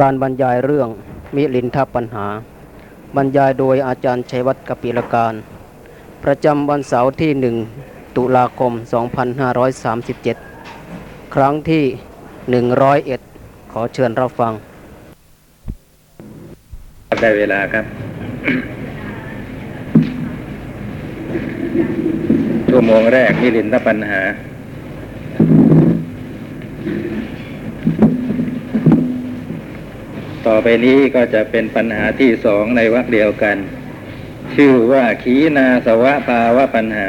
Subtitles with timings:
[0.00, 0.88] การบรรยายเรื่อง
[1.34, 2.26] มิลินทปัญหา
[3.16, 5.34] บรรยายโดยอาจารย์ชัยวัฒน์กปิลการ
[6.24, 7.30] ประจำวันเสาร์ที่
[7.74, 8.72] 1ตุลาคม
[10.38, 11.84] 2537 ครั้งที่
[12.98, 14.52] 101 ขอเชิญรับฟัง
[17.22, 17.84] ได้เวลาครับ
[22.68, 24.20] ชั่วโมงแรกมิลินทปัญหา
[30.48, 33.56] ต่อไปนี้ก็จะเป็นปัญหาที่สองในวรรคเดียวกัน
[34.54, 37.08] ชื่อว่าขีนาสวะภาวะปัญหา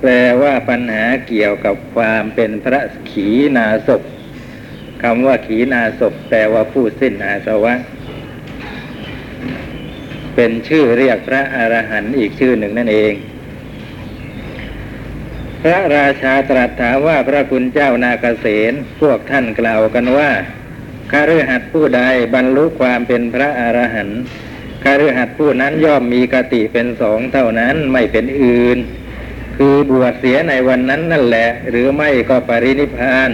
[0.00, 0.10] แปล
[0.42, 2.80] ว่าปัญหาเกี่ยวกับความเป็นพระ
[3.10, 4.02] ขีนาศพ
[5.02, 7.74] คำว่าขีนาศพแปลว่าผู้สิ้นอาสวะ
[10.34, 13.12] เป็นชื่อเรียกพระอรหันต์อีกชื่อหนึ่งนั่นเอง
[15.62, 20.30] พระราชาตรัสถามว่าพระคุณเจ้านาเกษตพวกท่านกล่าวกันว่า
[21.12, 22.02] คฤหัสถ์ผู้ใด
[22.34, 24.20] บรรลุความเป็นพระอรหันต์
[24.84, 28.78] คฤหัสถ์ผู้นั้นย่อมมีกติเป็นสองเท่านั้นไม่เป็นอื่น
[29.56, 33.30] คือบวชเสียในวันนั้นนั่นแหละ หรือไม่ก็ปรินิพาน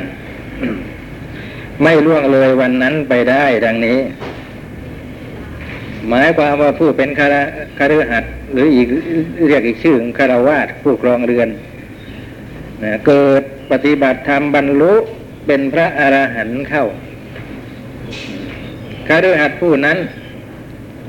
[1.83, 3.99] ไม่ล่วงเลยวันนั้นไปได้ดังนี้
[6.09, 7.35] หมายความว่าผู้เป็นคาร
[7.79, 8.89] คฤหัสถ์หรืออีก
[9.47, 11.49] เรียกอีกชื่อคารวาสผู้ครองเรือน
[12.83, 14.95] นะเกิดปฏิบัติธรรมบรรลุ
[15.47, 16.87] เป็นพระอรหันต์เข้า
[19.11, 19.99] คฤหัสถ์ผู้นั้น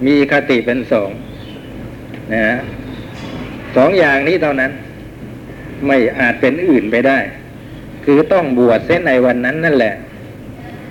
[0.08, 1.10] มีคติเป็นสอง
[2.34, 2.58] นะ
[3.76, 4.72] สองอย่างนี้เท่านั้น
[5.88, 7.20] ไม่อาจเป็นอื่นไปได้
[8.06, 9.96] คือต้องบวชเส้นในวันนั้นนั่นแหละ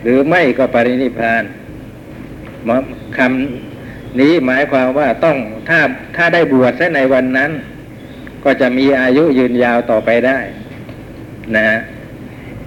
[0.03, 1.43] หรือไม่ก็ปรินิพพาน
[3.19, 5.37] คำนี้หมายความว่าต้อง
[5.69, 5.81] ถ้า
[6.17, 7.51] ถ้าได้บวชเส้นในวันนั้น
[8.45, 10.39] ก็จะมีอายุยืนยาวต่อไปได้
[11.57, 11.79] นะฮะ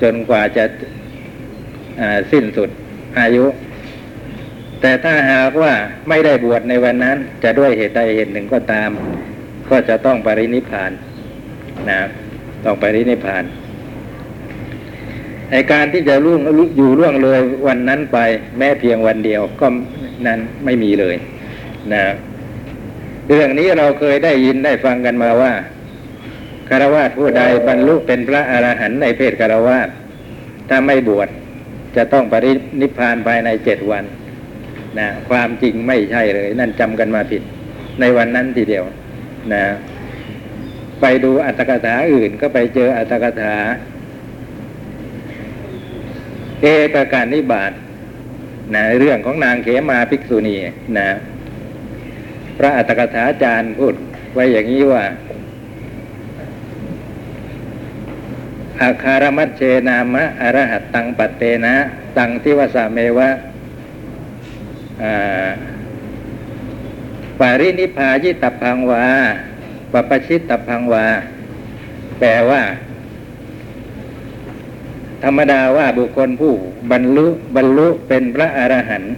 [0.02, 0.64] จนกว่าจะ
[2.32, 2.70] สิ้นสุด
[3.20, 3.46] อายุ
[4.86, 5.74] แต่ถ้าหากว่า
[6.10, 8.90] ไม่ได้บวชในวันนั้น จะด้วยเหตุใดเหตุหนึ่งก็ตาม
[9.70, 10.92] ก็จะต้องปรินิพาน
[11.90, 12.02] นะ
[12.66, 13.44] ต้องปรินิพาน
[15.52, 16.40] ในการที่จะล่วง
[16.78, 18.18] อยู่ล่วงเลยวันนั้นไป
[18.58, 19.68] แม้เพียงวันเดียวก็
[20.28, 21.16] นั้นไม่มีเลย
[21.94, 22.04] นะ
[23.28, 25.54] เรื่องนี้เราเคยได้ยินได้ฟังกันมาว่า
[26.70, 29.80] คารวะผู้ใดบรรลุเป็นพระอรหันต์ในเพศคารวะ
[30.70, 31.30] ถ้าไม่บวช
[31.96, 34.06] จะต้องปรินิพพานภายในเจ็ดวัน
[35.00, 37.42] นะความจริงไม่ใช่เลย นั่นจำกันมาผิด
[38.00, 38.86] ในวันนั้นทีเดียว
[39.54, 39.66] นะ
[41.02, 43.56] ไปดูอัตถกถาอื่นก็ไปเจออัตถกถา
[46.62, 47.72] เอกการนิบาต
[48.76, 50.56] นะเรื่องของนางเขมาภิกษุณี
[50.98, 51.10] นะ
[52.58, 53.96] พระอัตถกถาจารย์พูด
[54.34, 55.06] ไว้อย่างนี้ว่า
[58.82, 61.76] อาคารมัชเชนามะอรหัตตังปัตเตนะ
[62.18, 63.30] ตังทิวสาเมวะ
[67.40, 69.06] ปารินิพายิตพังวา
[69.92, 71.06] ปปชิตตพังวา
[72.20, 72.62] แปลว่า
[75.24, 76.54] ธรรมดาว่าบุคคลผู้
[76.92, 79.14] บรรลุบรรลุเป็นพระอรหันต์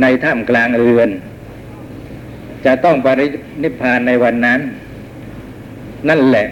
[0.00, 1.10] ในถ้ำกลางเรือน
[2.64, 3.26] จะต้องปริ
[3.62, 4.60] นิพานในวันนั้น
[6.08, 6.46] นั่นแหละ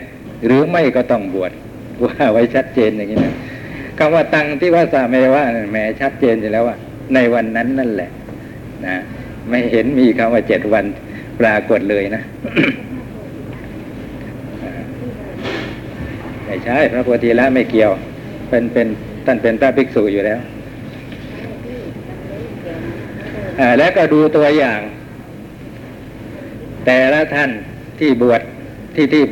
[0.46, 1.52] หรือไม่ก็ต้องบวช
[2.04, 3.34] ว่าไว้ชัดเจนอย่างนี้นะ
[3.98, 6.76] คำว่าตังที่ว่าสาเมว่าแหมชัดเจนอยู่แล้วว่า
[7.14, 8.10] ในวันนั้นนั่นแหละ
[8.86, 8.96] นะ
[9.50, 10.84] ไม่เห็นมีคำว่าเจ็ดวัน
[11.40, 12.22] ปรากฏเลยนะ
[16.44, 17.92] ไม่ใช่พระโพธิละไม่เกี่ยว
[18.48, 18.86] เป็นเป็น
[19.26, 20.38] ท่านเป็นพระภิกษุอยู่แล้ว
[23.78, 24.80] แล้วก็ดูตัวอย่าง
[26.86, 27.50] แต่ละท่าน
[27.98, 28.40] ที่บวช
[28.94, 29.22] ที่ที่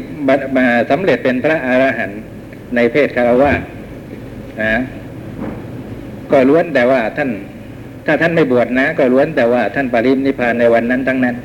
[0.59, 2.21] มาสำเร็จเป็นพระอรหันต์
[2.75, 3.53] ในเพศคารวะ
[4.63, 4.75] นะ
[6.33, 7.31] ก็ล้วนแต่ว่าท่าน
[8.07, 11.37] ถ้าท่านไม่บวชนะ ก็ล้วนแต่ว่าท่านปรินิพพานในวันนั้นทั้งนั้น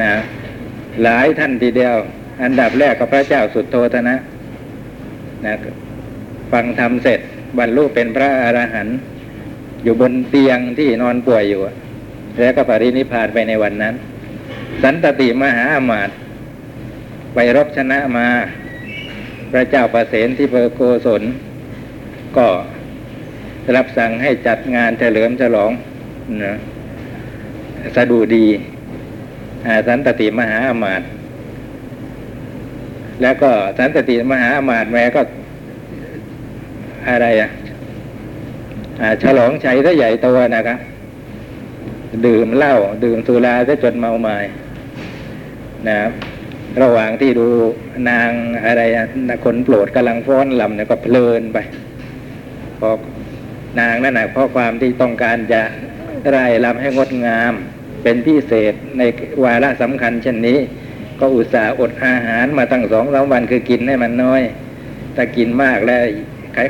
[0.00, 0.12] นะ
[1.02, 1.94] หลายท่านทีเดียว
[2.44, 4.16] อันดับแรกก็พระเจ้าสุดโทธนะ
[5.44, 5.54] นะ
[6.52, 7.20] ฟังธรรมเสร็จ
[7.58, 8.96] บรรลุเป็นพระอรหันต์
[9.84, 11.60] อยู่บนเตียงที่นอนป่วยอยู่
[12.38, 13.94] แล้วก็ปรินิพพานไปในวันนั้น
[14.82, 16.16] สันตติมหาอมาตย์
[17.34, 18.26] ไปรบชนะมา
[19.52, 21.22] พระเจ้าประเสนที่เปอโกศล
[22.36, 22.46] ก็
[23.76, 25.72] รับสั่งให้จัดงานเฉลิมฉลอง
[26.44, 26.54] นะ
[27.96, 28.46] สะดูดี
[29.86, 31.08] สันตติมหาอมาตย์
[33.22, 35.20] แล้วก็สันตติมหาอมาตย์แม่ก็
[37.08, 37.50] อะไรอะ
[39.22, 40.78] ฉลองชัยซะใหญ่โตนะครับ
[42.26, 42.74] ดื่มเหล้า
[43.04, 44.38] ดื่มสุราซะจนเมาไมา้
[45.88, 46.12] นะครับ
[46.82, 47.46] ระหว่างที่ดู
[48.10, 48.30] นาง
[48.64, 48.82] อะไร
[49.44, 51.58] คนโปรดกำลังฟ้อนลำเนี่ยก็เพลินไป
[52.80, 52.90] พอ
[53.80, 55.62] นางนั่นนะเพราะความที่ต้องการจะ
[56.30, 57.52] ไร่ลำให้งดงาม
[58.02, 59.02] เป็นพิเศษใน
[59.44, 60.58] วาระสำคัญเช่นนี้
[61.20, 64.42] ก็อุตส่าห์อดอาหารมาตั้งสองสามวันคือกินให้มันน้อย
[65.16, 66.02] ถ้ากินมากแล้ว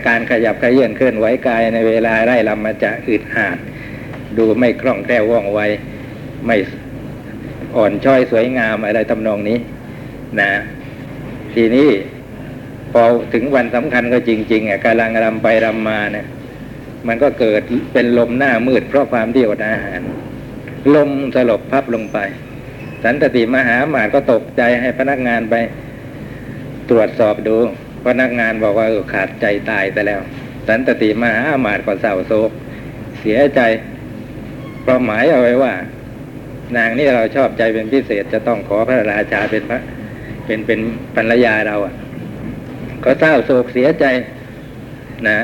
[0.09, 3.59] การขยับขยื่นเคลื่อนไหวกายในเวลาไร่ลำมันจะอึดอาด
[4.39, 5.61] ดูไม่คล่องแคล่วว่องไว
[6.47, 6.57] ไม่
[7.77, 9.59] อ่อนช้อยสวยงามอะไรทำนองนี้
[10.41, 10.51] นะ
[11.55, 11.89] ทีนี้
[12.93, 16.27] พอถึงวันสำคัญก็จริงๆอะกำลังรำไปรำมาเนี่ย
[17.09, 17.63] มันก็เกิด
[17.93, 20.01] เป็นลมหน้ามืดเพราะความที่อดอาหาร
[20.95, 22.19] ลมสลบพับลงไป
[23.03, 25.55] สันตติมหาหมาดก็ตกใจให้พนักงานไป
[26.91, 27.57] ตรวจสอบดู
[28.07, 30.21] พนักงานบอกว่าขาดใจตายไปแล้ว
[30.69, 32.51] สันตติมหาหมาดก็เศร้าโศก
[33.21, 33.61] เสียใจ
[34.83, 35.73] เพราะหมายเอาไว้ว่า
[36.77, 39.81] นางนี่เราชอบใจเป็นพิเศษจะต้องขอพระราชาเป็นพระ
[40.47, 40.81] เป็นเป็น
[41.17, 41.95] ภรรยาเราอะ
[43.05, 44.05] ก็เศร้าโศกเสียใจ
[45.29, 45.39] นะ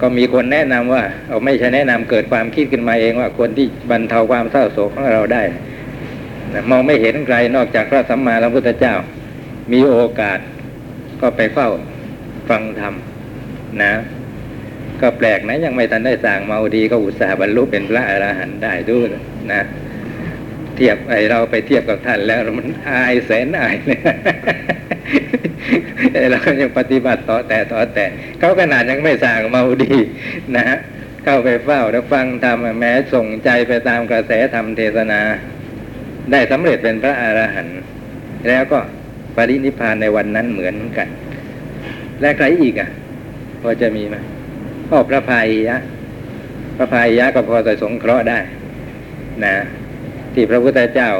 [0.00, 5.42] ก็มีคนแนะนำว่าเอาไม่ใช่แนะนำเกิดความคิดขึ้นมาเองว่าคนที่บรรเทาความเศร้าโศกของเราได้
[6.54, 8.94] นะมองไม่เห็นใครนอกจากพระสัมมาสัมพุทธเจ้า
[9.72, 10.38] มีโอกาส
[11.20, 11.68] ก็ไปเฝ้า
[12.48, 12.94] ฟังธรรม
[13.82, 13.92] นะ
[15.00, 19.08] ก็แปลกนะยังไม่ทันได้สั่งเมาดีก็อุตส่าห์บรรลุเป็นพระอรหันต์ได้ด้วย
[19.52, 19.62] นะ
[20.76, 24.00] เทียบไอเราไปเทียบกับท่านแล้วมันอายแสนอายเลย
[26.30, 28.06] เรายังปฏิบัติต่อแต่ต่อแต่
[28.38, 29.94] เขาขนาดยังไม่สั่งเมาดี
[30.56, 30.78] นะฮะ
[31.24, 35.20] เข้าไปเฝ้าแล้วฟังธรรมแม้ส่งใจไปตามกระแสธรรมเทศนา
[36.30, 37.80] ได้สำเร็จเป็นพระอรหันต์
[38.48, 38.78] แล้วก็
[39.36, 41.08] ปรินิพพานในวันนั้นเหมือนกัน
[42.20, 42.90] และใครอีกอะ
[43.62, 44.16] พอจะมีไหม
[44.88, 45.78] พ่อพระพายยะ
[46.76, 48.38] พระพายยะก็พอจะสงเคราะห์ได้
[49.44, 49.54] นะ
[50.34, 51.10] ที่พระพุทธเจ้า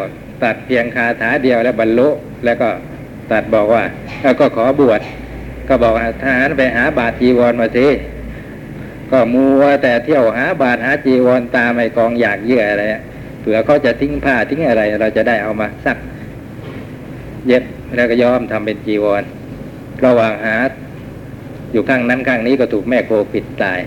[0.42, 2.08] ตัดเพียงคาถาเดียวแล้วบรรลุ
[2.44, 2.68] แล้วก็
[3.32, 3.82] ตัดบอกว่า
[4.40, 5.00] ก็ขอบวช
[5.68, 7.86] ก็บอกทหารไปหาบาทจีวรมาสิ
[9.10, 12.84] ก็มัวแต่เที่ยวหาบาทหาจีวรตามไอ้กองอยากเยื่ออะไร
[13.40, 15.98] เผื่อเขาจะทิ้งผ้าทิ้งอะไร เราจะได้เอามาซัก
[17.46, 17.62] เย็บ
[17.94, 19.22] แล้วก็ย้อมทำเป็นจีวร
[20.04, 20.56] ระหว่างหา
[21.72, 23.78] อยู่ข้างนั้นข้างนี้ก็ถูกแม่โคปิดตาย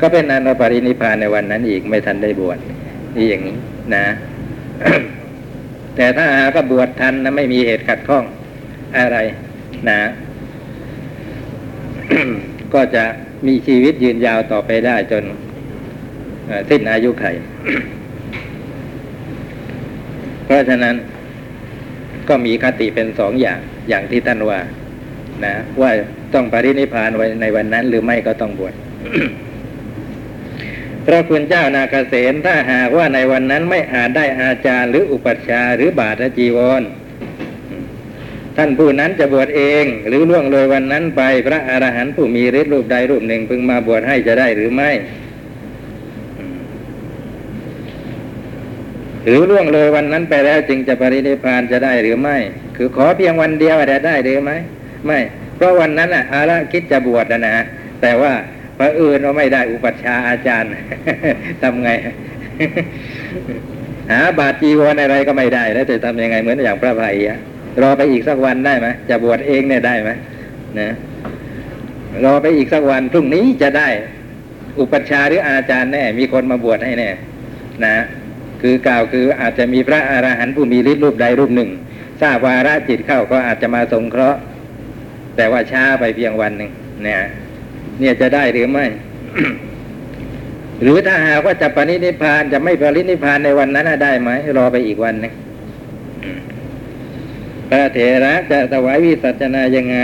[0.00, 2.58] ก็เป็นนันปรินิพานในวันนั้นอีกไม่ทันได้บวช
[3.16, 3.56] นี่อย่างนี้
[3.94, 4.04] นะ
[5.96, 8.24] แต่ถ้าหากก็บวชทันนะไม่มีเหตุขัดข้อง
[8.98, 9.18] อะไร
[9.88, 10.00] นะ
[12.74, 13.04] ก็จะ
[13.46, 15.24] มีชีวิตยืนยาวต่อไปได้จน
[16.70, 17.24] สิ้นอายุไข
[20.46, 20.94] เพราะฉะนั้น
[22.28, 23.58] ก็มีคติเป็นสองอย่าง
[23.88, 24.60] อย่างที่ท่านว่า
[25.44, 25.90] นะ ว่า
[26.34, 28.74] ต้องปรินิพพานไว้ในวันนั้น หรือไม่ก็ต้องบวช
[31.06, 36.82] พระคุณเจ้านาคเษนถ้าหากว่าในวันนั้นไม่อาจได้อาจารย์หรืออุปัชฌาย์หรือบาทจีวร
[38.56, 44.90] ท่านผู้นั้นจะบวชเอง หรือล่วงเลยวันนั้นไป พระอรหันต์ผู้มีฤทธิ์รูปใดรูปหนึ่งพึงมาบวชให้จะได้หรือไม่
[49.24, 52.36] หรือล่วงเลยวันนั้นไปแล้วจึงจะปรินิพานจะได้หรือไม่
[52.76, 54.56] คือขอเพียงวันเดียวจะได้หรือไม่
[55.06, 55.18] ไม่
[55.56, 57.54] เพราะวันนั้นอะอาละคิดจะบวชนะนะ
[58.02, 58.32] แต่ว่า
[58.78, 60.70] พระอื่นเราไม่ได้อุปัชฌาย์อาจารย์
[61.62, 61.90] ทำไง
[64.10, 67.38] หาบาทจีวรอะไรก็ไม่ได้ แล้วจะทำยังไงเหมือนอย่างพระภัยอะ
[67.82, 70.10] รอไปอีกสักวันได้ไหมจะบวชเองเนี่ยได้ไหม
[70.80, 70.90] นะ
[72.24, 73.88] รอไปอีกสักวันพรุ่งนี้จะได้
[74.78, 77.10] อุปัชฌาย์หรืออาจารย์แน่ มีคนมาบวชให้แน่
[77.84, 77.96] นะ
[78.62, 81.70] คือกล่าวคืออาจจะมีพระอรหันต์ผู้มีฤทธิ์รูปใดรูปหนึ่ง
[82.20, 84.40] ทราบวาระจิตเข้าก็อาจจะมาสงเคราะห์
[85.36, 86.70] แต่ว่าช้าไปเพียงวันหนึ่ง
[87.02, 87.20] เนี่ย
[88.00, 88.86] เนี่ยจะได้หรือไม่
[90.82, 95.53] หรือถ้าหากว่าจะปรินิพพานจะไม่ปรินิพพานในวันนั้นได้ไหมรอไปอีกวันหนึงอืม
[97.70, 99.98] พระเถระจะถวายวิสัชนายังไง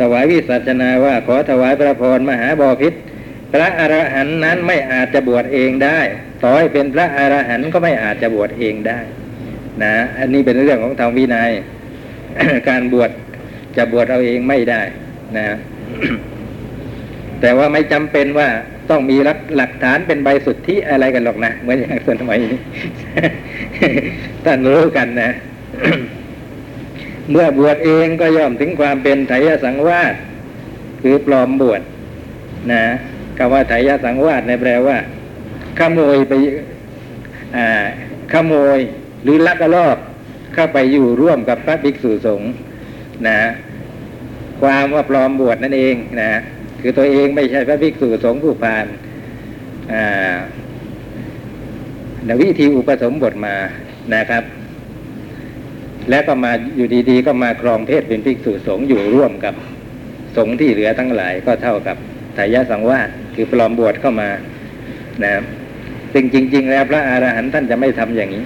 [0.00, 2.94] ถวายวิสัชนาว่าขอถวายพระพรมหาบอพิษ
[3.52, 5.98] พระอรหันต์นั้นไม่อาจจะบวชเองได้
[6.42, 8.98] ต่อให้เป็นพระอรหันต์ก็ไม่อาจจะบวชเองได้
[9.82, 11.50] นะ อันนี้เป็นเรื่องของธรรมวินัย
[12.68, 13.10] การบวช
[13.76, 14.82] จะบวชเอาเองไม่ได้
[15.36, 15.44] นะ
[17.40, 18.48] แต่ว่าไม่จำเป็นว่า
[18.90, 22.58] ต้องมีหลักหลักฐานเป็นใบสุทธิอะไรกันหรอกนะเหมือนอย่างสมัยนี้
[24.44, 25.30] ท่านรู้กันนะ
[27.30, 30.14] เมื่อบวชเองก็ย่อมถึงความเป็นไถยสังวาส
[31.02, 31.82] คือปลอมบวช
[32.72, 32.84] นะ
[33.38, 34.96] คำว่าไถยสังวาสในแปลว่า
[35.78, 36.32] ขโมยไป
[37.56, 37.84] อ่า
[38.32, 38.78] ขโมย
[39.22, 39.96] หรือลักลอบ
[40.54, 42.52] เข้าไปอยู่ร่วมกับพระภิกษุสงฆ์
[43.28, 43.38] นะ
[44.62, 46.30] ความว่าปลอมบวชนั่นเองนะ
[46.80, 48.86] คือตัวเองไม่ใช่พระภิกษุสงฆ์ผู้ผ่าน
[49.92, 50.36] อ่า
[52.42, 53.56] วิธีอุปสมบทมา
[54.14, 54.44] นะครับ
[56.10, 59.54] แล้วก็มาอยู่ดีๆ ก็มาครองเพศเป็นภิกษุสงฆ์อยู่ร่วมกับ
[60.36, 61.96] สงฆ์ที่เหลือทั้งหลายก็เท่ากับ
[62.34, 64.30] ไถยาสังวาสคือปลอมบวชเข้ามา
[65.22, 65.44] นะครับ
[66.12, 68.44] ซึ่งจริง ๆ แล้วพระอารหันต์ท่านจะไม่ทำอย่างนี้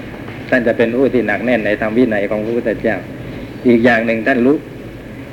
[0.51, 2.97] ท่านจะเป็นผู้ที่หนักแน่นในธรรมวินัยของพระพุทธเจ้า
[3.69, 4.57] อีกอย่างหนึ่งท่านรู้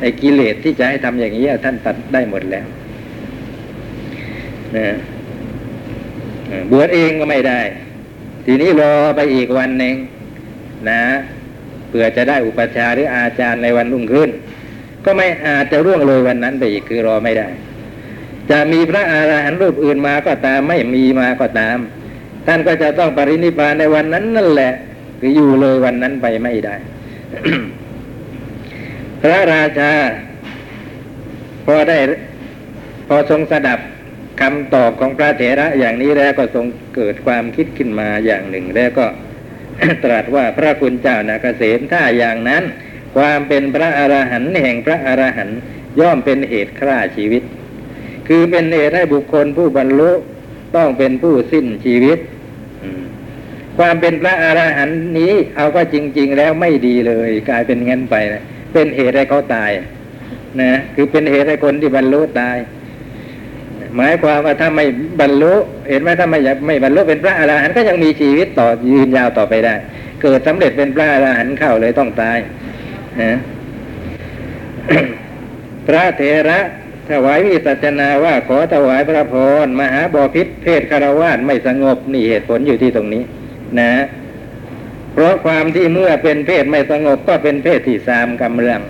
[0.02, 2.66] ในกิเลสที่จะให้ทำอย่างนี้ท่านตัดได้หมดแล้ว
[6.72, 7.62] บวชเองก็ไม่ได้
[8.46, 9.96] ทีนี้รอไปอีกวันหนึ่ง
[10.90, 11.02] นะ
[11.90, 14.30] เพื่อจะได้อุปชาหรืออาจารย์ในวันรุ่งขึ้น
[15.06, 17.48] ก็ไม่อาจจะร่วงเลยวันนั้นไปอีกคือรอไม่ได้
[18.52, 21.78] จะมีพระอาหารหันต์รูปอื่นมาก็ตามไม่มีมาก็ตาม
[22.46, 24.72] ท่านก็จะต้องปรินิพพานในวันนั้นนั่นแหละ
[25.20, 26.76] คืออยู่เลยวันนั้นไปไม่ได้
[29.22, 29.92] พระราชา
[31.66, 31.98] พอได้
[33.08, 33.80] พอทรงสดับ
[34.42, 36.66] คำตอบของพระเถระอย่างนี้แล้วก็ทรง
[36.96, 39.06] เกิดความคิดขึ้นมาอย่างหนึ่ง แล้วก็
[40.04, 42.64] ตรัสว่าพระคุณเจ้านาเกษมถ้าอย่างนั้น
[43.16, 45.60] ความเป็นพระอรหันต์แห่งพระอรหันต์
[46.00, 47.44] ย่อมเป็นเหตุฆ่าชีวิต
[48.28, 50.12] คือเป็นเหตุให้บุคคลผู้บรรลุ
[50.76, 52.20] ต้องเป็นผู้สิ้นชีวิต
[53.78, 58.42] ความเป็นพระอรหันต์นี้เอาก็จริง ๆ แล้วไม่ดีเลย กลายเป็นงั้นไปนะ
[58.74, 59.72] เป็นเหตุให้เขาตาย
[60.62, 62.58] นะคือเป็นเหตุให้คนที่บรรลุตาย
[63.98, 64.86] หมายความว่าถ้าไม่
[65.22, 65.54] บรรลุ
[65.90, 69.76] เห็นไหมถ้าไม่ไม่บรรลุเป็นพระอรหันต์ก็ยังมีชีวิตต่อยืนยาวต่อไปได้
[70.22, 72.38] เกิดสำเร็จเป็นพระอรหันต์เข้าเลยต้องตาย
[73.22, 73.38] นะ
[75.88, 76.60] พระเถระ
[77.10, 79.36] ถวายวิสัชนาว่าขอถวายพระพ
[79.66, 83.24] รมหาบอพิษเพศคารวาสไม่สงบนี่เหตุผลอยู่ที่ตรงนี้
[83.80, 83.92] นะ
[85.14, 88.82] เพราะความที่เมื่อเป็นเพศไม่สงบก็เป็นเพศที่สามกำลัง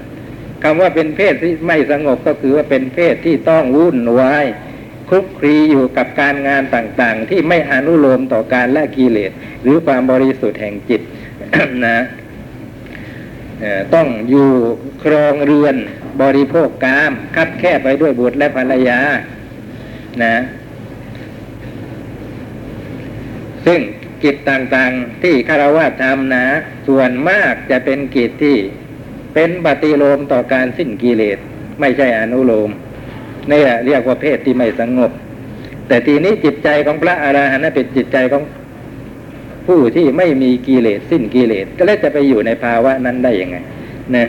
[0.63, 4.45] คำว่าเป็นเพศที่ไม่สงบก็คือว่าเป็นเพศที่ต้องวุ่นวาย
[5.09, 9.31] คลุกคลีอยู่กับการงานต่างๆ ที่ไม่อนุโลมต่อการละกิเลส
[9.63, 11.01] หรือความบริสุทธิ์แห่งจิต
[11.87, 11.99] นะ
[13.93, 14.49] ต้องอยู่
[15.03, 15.75] ครองเรือน
[16.21, 18.99] บริโภคกามคับแคบไปด้วยบุตรและภรรยา
[20.23, 20.35] นะ
[23.65, 23.79] ซึ่ง
[24.23, 26.45] กิจต่างๆที่คารวะทำนะ
[26.87, 28.57] ส่วนมากจะเป็นกิจที่
[29.33, 31.37] เป็นปฏิโลมต่อการสิ้นกิเลส
[31.79, 32.69] ไม่ใช่อนุโลม
[33.51, 35.11] นี่แหละเรียกว่าเพศที่ไม่สงบ
[35.87, 38.43] แต่ทีนี้จิตใจของพระอรหันต์เป็นจิตใจของ
[39.67, 43.57] ผู้ที่ไม่มีกิเลสสิ้นกิเลสก็เลยจะไปอยู่ในภาวะนั้นได้ยังไง
[44.15, 44.27] นะ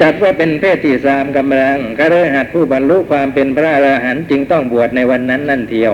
[0.00, 5.92] จัดว่าเป็นเพศที่สามกำลังก็เลยหัดผู้บรรลุความเป็นพระอรหันต์จึงต้องบวชในวันนั้นนั่นเทียว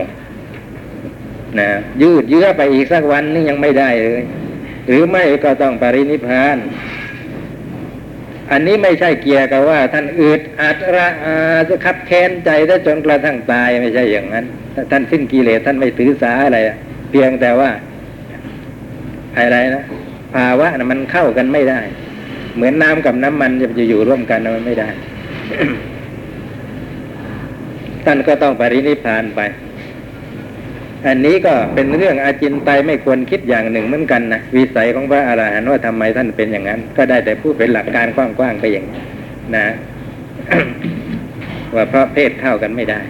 [1.59, 1.69] นะ
[2.03, 4.23] ยืดเยื้อไปอีกสักวันนี่ยังไม่ได้เลย
[4.89, 6.57] หรือไม่ก็ต้องปรินิพาน
[8.53, 11.35] อันนี้ไม่ใช่เกี่ยวกับว่า ท่านอึดอัดระอา
[11.69, 16.59] จะขับแค้นใจได้จนกระทั่งตายไม่ใช่อย่างนั้นถ้าท่านสิ้นกิเลสท่านไม่ถือสาอะไร
[17.11, 17.71] เพียงแต่ว่า
[19.37, 19.85] อะไรนะ
[20.35, 21.81] ภาวะนะมันเข้ากันไม่ได้
[22.57, 24.89] เหมือนน้ำกับน้ำมันจะอยู่ร่วมกันมันไม่ได้
[28.05, 29.41] ท่านก็ต้องปรินิพพานไป
[31.07, 39.03] อันนี้ก็เป็นเรื่องอาจินไตไม่ควรคิดอย่างหนึ่งเหมือนกันนะวิสัยของพระอาหารหันต์ว่าทำไมท่านเป็นอย่างนั้น ก็ได้แต่พูดเป็นหลักการกว้างๆไปอย่างนี้
[39.57, 39.67] นะ
[41.75, 43.01] ว่าเพราะเพศเข้ากันไม่ได้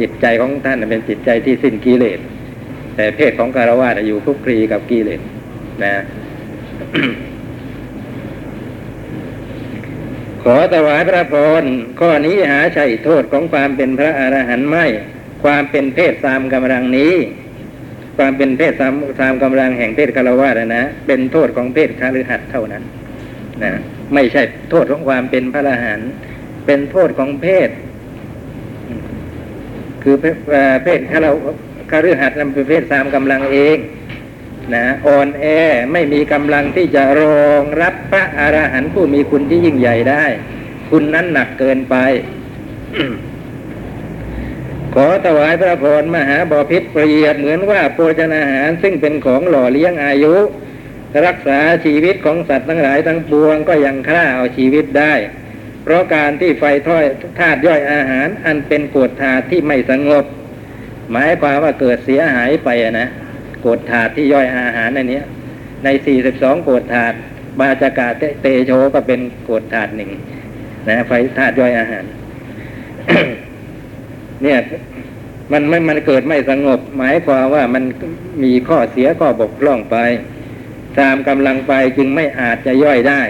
[0.00, 2.18] จิตใจของท่านเป็นจิตใจที่สิ้นกิเลส
[2.96, 5.20] แต่เพศของคารวะอยู่คลุกคลีกับกิเลส
[5.84, 5.94] นะ
[10.42, 11.64] ขอถวายพระพร
[12.00, 14.86] ข้อนี้หาใช่โทษของความเป็นพระอรหันต์ไม่
[15.46, 17.14] ความเป็นเพศสามกำลังนี้
[18.18, 22.82] ความเป็นเพศสามสามกำลังแห่งเพศคารวะนะนะเป็นโทษของเพศคาฤหัสเท่านั้น
[23.64, 23.72] นะ
[24.14, 26.10] ไม่ใช่โทษของความเป็นพระอรหันต์
[26.66, 27.68] เป็นโทษของเพศ
[30.02, 30.36] คือเพศ
[30.84, 31.52] เพศคารวะ
[31.90, 33.76] คฤหัสนั้นเป็นเพศสามกำลังเอง
[34.74, 35.44] นะอ่อนแอ
[35.92, 40.24] ไม่มีกำลังที่จะรองรับพระอรหันต์ผู้มีคุณที่ยิ่งใหญ่ได้
[40.90, 41.96] คุณนั้นหนักเกินไป
[44.98, 50.34] ขอถวายพระพรมหาบอพิษเปรียบเหมือนว่าโภชนาหารซึ่งเป็นของหล่อเลี้ยงอายุ
[51.26, 55.14] รักษาชีวิตของสัตว์ทั้งหลายทั้งปวงก็ยังฆ่าเอาชีวิตได้
[55.82, 57.04] เพราะการที่ไฟถ้อย
[57.38, 60.24] ธาตุย่อยอาหาร อันเป็นกรดธาตุที่ไม่สงบ
[61.12, 63.08] หมายความว่าเกิดเสียหายไปอะนะ
[63.66, 65.22] กรดธาตุที่ย่อยอาหารในนี้
[65.84, 65.88] ใน
[66.28, 67.16] 42กรดธาตุ
[67.60, 68.08] บาจากา
[68.42, 70.10] เตโชก็เป็นกรดธาตุหนึ่ง
[70.88, 72.04] นะไฟธาตุย่อยอาหาร
[74.42, 74.58] เนี่ย
[75.52, 77.84] มันไม่มันเกิดไม่สงบ หมายความว่ามัน
[78.44, 79.96] มีข้อเสียข้อบกพร่องไป
[80.98, 83.20] ตามกำลังไปจึงไม่อาจจะย่อยได้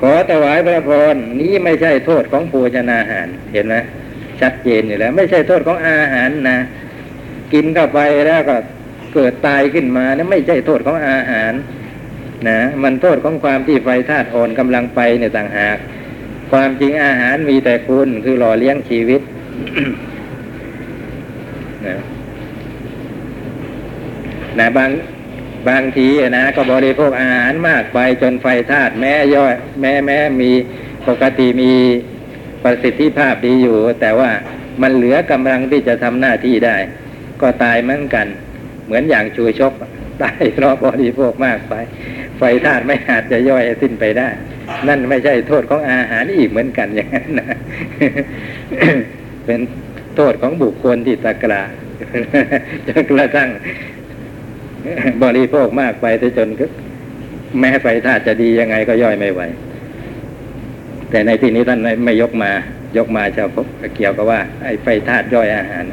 [0.00, 3.74] ขอถวายพระพรนี้ไม่ใช่โทษของโภชนาอาหารเห็นไหม
[4.40, 6.58] ชัดเจนอยู่แล้ว ไม่ใช่โทษของอาหารนะ
[7.52, 8.56] กินเข้าไปแล้วก็
[9.14, 11.52] เกิดตายขึ้นมานะไม่ใช่โทษของอาหาร
[12.48, 15.76] นะมันโทษของความที่ไฟธาตุอ่อนกำลังไปเนี่ยต่างหาก
[16.52, 19.20] ความจริงอาหารมีแต่คุณคือหล่อเลี้ยงชีวิต
[21.86, 21.96] นะ
[24.58, 24.90] นะบาง
[25.68, 30.50] บางทีนะก็บริโภคอาหารมากไปจนไฟธาตุแม้ย่อย แม้แม้มี
[31.08, 31.72] ปกติมี
[32.62, 34.30] ประสิทธิภาพดีอยู่ แต่ว่า
[34.82, 36.76] มันเหลือกำลังที่จะทำหน้าที่ได้
[37.40, 38.26] ก็ตายเหมือนกัน
[38.86, 39.72] เหมือนอย่างชูชก
[40.22, 41.74] ตายเพราะบริโภคมากไป
[42.38, 44.28] ไฟธาตุไม่อาจจะย่อยให้สิ้นไปได้
[44.88, 47.46] นั่นไม่ใช่โทษของอาหารอีกเหมือนกันอย่างนั้นนะ
[49.46, 49.60] เป็น
[50.16, 51.62] โทษของบุคคลที่ตะกร้า
[52.86, 53.50] จนกระทั่ง
[55.22, 56.06] บริโภคมากไป
[56.38, 56.48] จน
[57.60, 59.40] แม้ไฟธาตุจะดียังไงก็ย่อยไม่ไหว
[61.10, 62.52] แต่ในที่นี้ท่านไม่ยกมา
[62.96, 65.84] ยกมาเฉพาะเกี่ยวกับว่า ไอ้ไฟธาตุย่อยอาหาร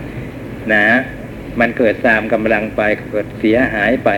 [0.73, 0.85] นะ
[1.59, 4.09] มันเกิดตามกำลังไปเกิดเสียหายไป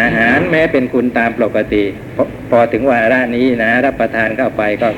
[0.00, 1.84] อาหารแม้เป็นคุณตามปกติ
[2.16, 4.88] พอพอถึงวาระนี้นะ รับประทานเข้าไปก็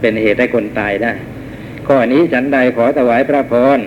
[0.00, 1.12] เป็นเหตุให้คนตายได้
[1.88, 3.78] ข้อนี้ฉันใดขอถวายพระพร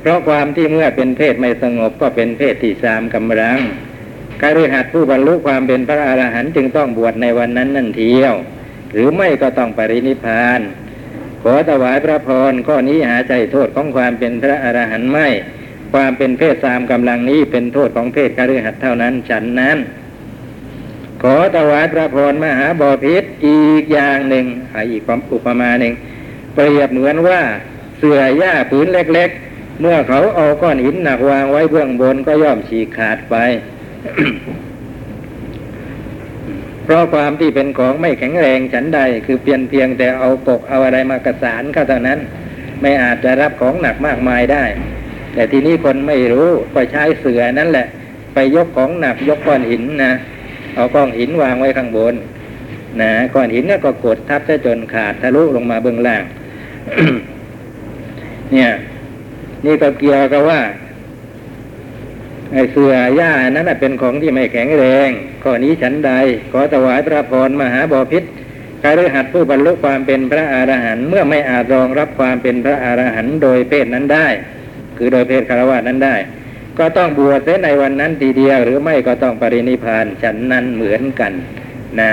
[0.00, 3.58] เพราะความที่เมื่อเป็นเพศไม่สงบก็เป็นเพศที่สามกำลัง
[4.40, 8.34] การฤหัสผู้บรรลุความเป็นพระอรหันต์จึงต้องบวชในวันนั้นนั่นเทียว
[8.92, 10.60] หรือไม่ก็ต้องปรินิพาน
[11.42, 15.28] ขอถวายพระพรข้อนี้หาใจโทษของความเป็นพระอรหันต์ไม่
[15.92, 19.78] ความเป็นเพศสามกำลังนี้เป็นโทษของเพศคฤหัสถ์เท่านั้นฉันนั้น
[21.22, 24.46] ขอถวายพระพรมหาบอพิษอีกอย่างหนึ่ง
[24.90, 25.94] อีกความอุปมาหนึ่ง
[26.54, 27.40] เปรียบเหมือนว่า
[27.98, 33.36] เสื่อหญ้าผืนเล็ก ๆ เมื่อเขาเอาก้อนหินหนักวางไว้เบื้องบนก็ย่อมฉีกขาดไป
[36.84, 42.18] เพราะความที่เป็นของไม่แข็งแรงฉันใด คือเพียงเพียงแต่เอากกเอาอะไรมากระสานเข้าเท่านั้น
[42.80, 44.64] ไม่อาจจะรับของหนักมากมายได้
[45.34, 47.86] แต่ทีนี้คนไม่รู้ก็ใช้เสือนั่นแหละ
[48.34, 50.12] ไปยกของหนักยกก้อนหินนะ
[50.74, 52.14] เอาก้อนหินวางไว้ข้างบน
[53.00, 56.24] นะก้อนหินก็กดทับซะจนขาดทะลุลงมาเบื้องล่าง
[58.52, 58.70] เนี่ย
[59.66, 60.60] นี่ก็เกี่ยวกับว่า
[62.52, 65.08] ไอเสือหญ้านั้นเป็นของที่ไม่แข็งแรง
[65.42, 66.12] ข้อนี้ฉันใด
[66.52, 68.24] ขอถวายพระพรมหาบอพิษ
[68.82, 74.28] การฤหัสผู้บรรลุความเป็นพระอรหันต์เมื่อไม่อาจรองรับความเป็นพระอรหันต์โดยเพศนั้นได้
[74.96, 76.16] คือโดยเพศคารวะนั้นได้
[76.78, 81.32] ก็ต้องบวชเสในวันนั้นทีเดียวหรือไม่ก็ต้องปรินิพานฉันนั้นเหมือนกัน
[82.00, 82.12] นะ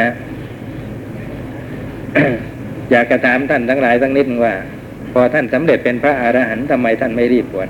[2.91, 4.55] อยากกระถามท่านทั้งหลายสักนิดว่า
[5.13, 7.69] พอท่านสำเร็จเป็นพระอรหันต์ทำไมท่านไม่รีบบวช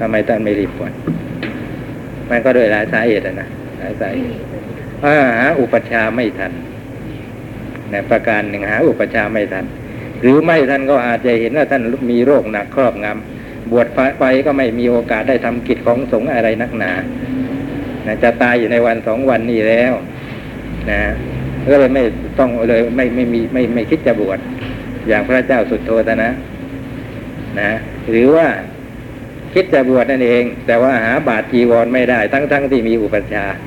[0.00, 0.92] ทำไมท่านไม่รีบบวช
[2.30, 4.38] มันก็โดยหลายสาเหตุนะหลายสาเหตุ
[5.04, 6.52] หาอุปชาไม่ทัน
[7.92, 9.64] นะประการหนึ่งหาอุปชาไม่ทัน
[10.20, 13.86] หรือไม่ท่านก็อาจจะเห็นว่าท่านมีโรคหนักครอบงำบวช
[14.20, 16.92] ไปก็ไม่มีโอกาสได้ทำกิจของสงฆ์อะไรนักหนา
[18.06, 19.92] นะจะตายอยู่ในวันสองวันนี้แล้ว
[20.90, 21.02] นะ
[21.70, 22.04] ก็เลยไม่
[22.38, 24.38] ต้องเลยไม่ไม่มีไม่ไม่คิดจะบวช
[25.08, 26.30] อย่างพระเจ้าสุดโทตนะ
[27.60, 27.70] นะ
[28.10, 28.46] หรือว่า
[29.54, 33.58] คิดจะบวชนั่นเอง แต่ว่าหาบาตรจีวรไม่ได้ ทั้งทั้งที่มีอุปัชฌาย์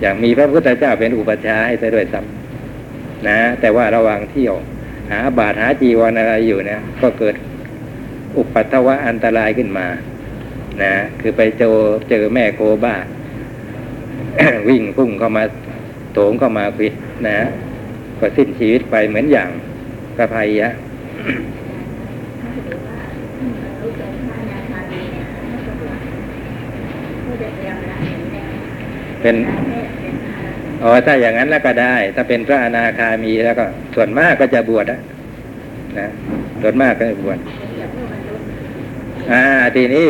[0.00, 4.54] อย่างมีพระพุทธเจ้าเป็นอุปัชฌาย์ให้ได้ด้วยซ้ำนะ แต่ว่าระหว่างเที่ยว
[5.10, 7.34] หาบาตรหาจีวรอะไรอยู่เนี่ยก็เกิด
[8.36, 9.86] อุปัตถวะอันตรายขึ้นมา
[10.82, 11.76] นะคือไปเจอ
[12.10, 12.96] เจอแม่โคบ้า
[14.68, 15.44] วิ่งพุ่งเข้ามา
[16.12, 16.92] โถงเข้ามาปิด
[17.26, 17.38] นะ
[18.20, 19.48] ก็สิ้นชีวิตไปเหมือนอย่าง
[20.18, 20.70] กระภัยยะ
[29.20, 29.36] เป็น
[30.82, 35.00] อ๋อถ้าอย่างนั้นแล้วก็ได้ ถ้าเป็นพระอนาคามีแล้วก็ ส่วนมากก็จะบวชนะ
[35.98, 36.08] นะ
[36.62, 37.38] ส่วนมากก็จะบวช
[39.32, 39.42] อ่า
[39.76, 40.06] ทีนี้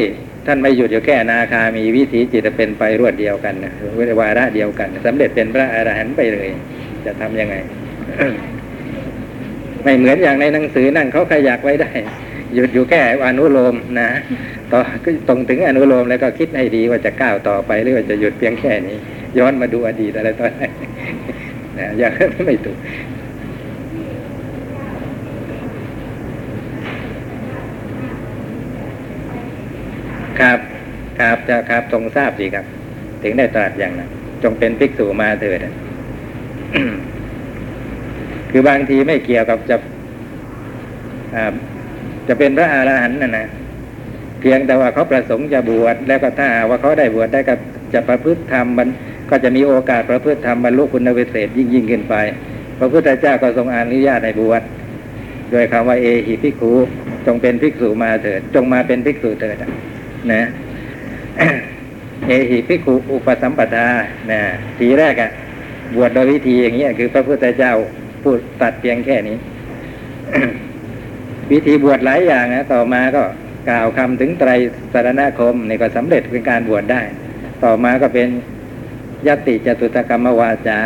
[0.46, 3.72] ท่านไม่หยุดอยู่แค่อนาคามีวิถีจิตเป็นไปรวดเดียวกันนะ
[4.20, 6.48] วาระเดียวกันสำเร็จเป็นพระอรหันต์ไปเลย
[7.06, 7.54] จะทำยังไง
[9.82, 11.90] ไม่เหมือนอย่างในหนังสือนั่นเขาขยักไว้ได้
[12.54, 14.08] หยุดอยู่แค่อนุโลมนะ
[14.72, 18.96] ต่อก็ตรงถึงอนุโลมแล้วก็คิดให้ดีว่าจะก้าวต่อไปหรือว่าจะหยุดเพียงแค่นี้
[19.38, 20.68] ย้อนมาดูอดีตอะไรตออะไรน
[21.78, 22.76] นะอย่างนั้นไม่ถูก
[30.40, 30.58] ครับ
[31.20, 32.64] ครับจะครับทรงทราบสิครับ
[33.22, 34.08] ถึงได้ตรัสอย่างนั้น
[34.42, 35.58] จงเป็นภิกษุมาเถิด
[38.50, 39.76] คือบางทีไม่เกี่ยวกับจะ
[42.28, 43.48] จะเป็นพระอรหันต์นะนะ
[44.40, 47.54] เพียงแต่ว่าเขาประสงค์จะบวชแล้วก็ถ้าว่าเขาได้บวชได้ก็
[47.94, 48.88] จะประพฤติธรรมมัน
[49.30, 52.14] ก็จะมีโอกาสประพฤติธรรมบรรลุคุณวิเศษยิ่งยิ่งขึ้นไป
[52.78, 54.62] พระพุทธเจ้าก็ทรงอนุญาตในบวช
[55.50, 56.72] โดยคำว่าเอหิภิกขุ
[57.26, 59.56] จงเป็นภิกษุมาเถิด จงมาเป็นภิกษุเถิด
[60.32, 60.42] นะ
[62.28, 63.86] เอหิภิกขุอุปสัมปทา
[64.30, 64.40] นะ
[64.78, 65.30] ทีแรกอะ่ะ
[65.94, 67.72] บวชโดยวิธีอย่างนี้คือพระพุทธเจ้า
[68.22, 69.36] พูดตัดเพียงแค่นี้
[71.50, 73.22] วิธีบวชหลายอย่างนะต่อมาก็
[73.68, 74.50] กล่าวคำถึงไตร
[74.92, 77.00] สารณคมนี่ก็สำเร็จเป็นการบวชได้
[77.64, 78.28] ต่อมาก็เป็น
[79.26, 80.78] ยติจตุตกรรมวาจา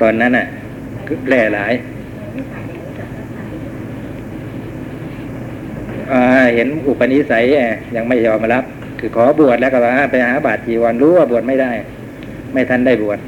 [0.00, 0.46] ตอนนั้นน่ะ
[1.06, 6.22] คือแพร่หลายา
[6.54, 7.44] เห็นอุปนิสัย
[7.96, 8.64] ยังไม่ยอมรับ
[8.98, 9.78] คือขอบวชแล้วก็
[10.10, 11.72] ไปหาบาตรจีวรรู้ว่าบวชไม่ได้
[12.52, 13.18] ไม่ทันได้บวช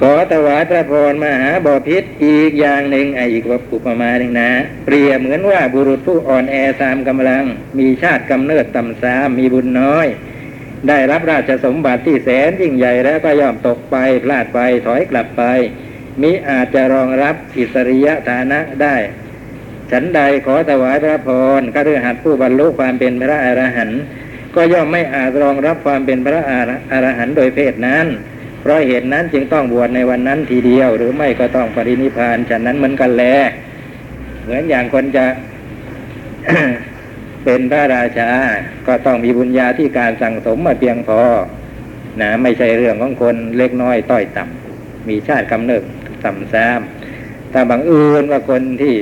[0.00, 4.50] ขอถวายพระพรมหาบอพิษอีกอย่างหนึ่งไอ้อีกว่าอุปมาหนึ่งนะ
[4.86, 7.44] เปรียบเหมือนว่าบุรุษผู้อ่อนแอตามกำลัง
[7.78, 10.06] มีชาติกำเนิดต่ำซามมีบุญน้อย
[10.88, 15.42] ได้รับราชสมบัติที่แสนยิ่งใหญ่แล้วก็ย่อมตกไป พลาดไปถอยกลับไป
[16.22, 18.96] มิอาจจะรองรับอิสริยฐานะได้
[19.90, 21.28] ฉันใดขอถวายพระพ
[21.60, 24.00] รก็เรือหัดผู้บรรลุความเป็นพระอรหันต์
[24.54, 26.40] ก็ย่อมไม่อาจรองรับความเป็นพระ
[26.92, 28.06] อรหันต์โดยเพศนั้น
[28.60, 33.24] เพราะเหตุนั้นจึงต้องบวชในวันนั้นทีเดียว หรือไม่ก็ต้องปรินิพพานฉะนั้นเหมือนกันแล
[34.42, 35.24] เหมือนอย่างคนจะ
[37.44, 38.30] เป็นพระราชา
[38.86, 41.20] ก็ต้องมีบุญญาที่การสั่งสมมาเพียงพอ
[42.20, 45.82] นะไม่ใช่เรื่องของคนเล็กน้อยต้อยต่ำมีชาติกำเนิด
[46.24, 46.80] ต่ำซาม
[47.52, 48.94] ถ้าบังเอิญว่าคนที่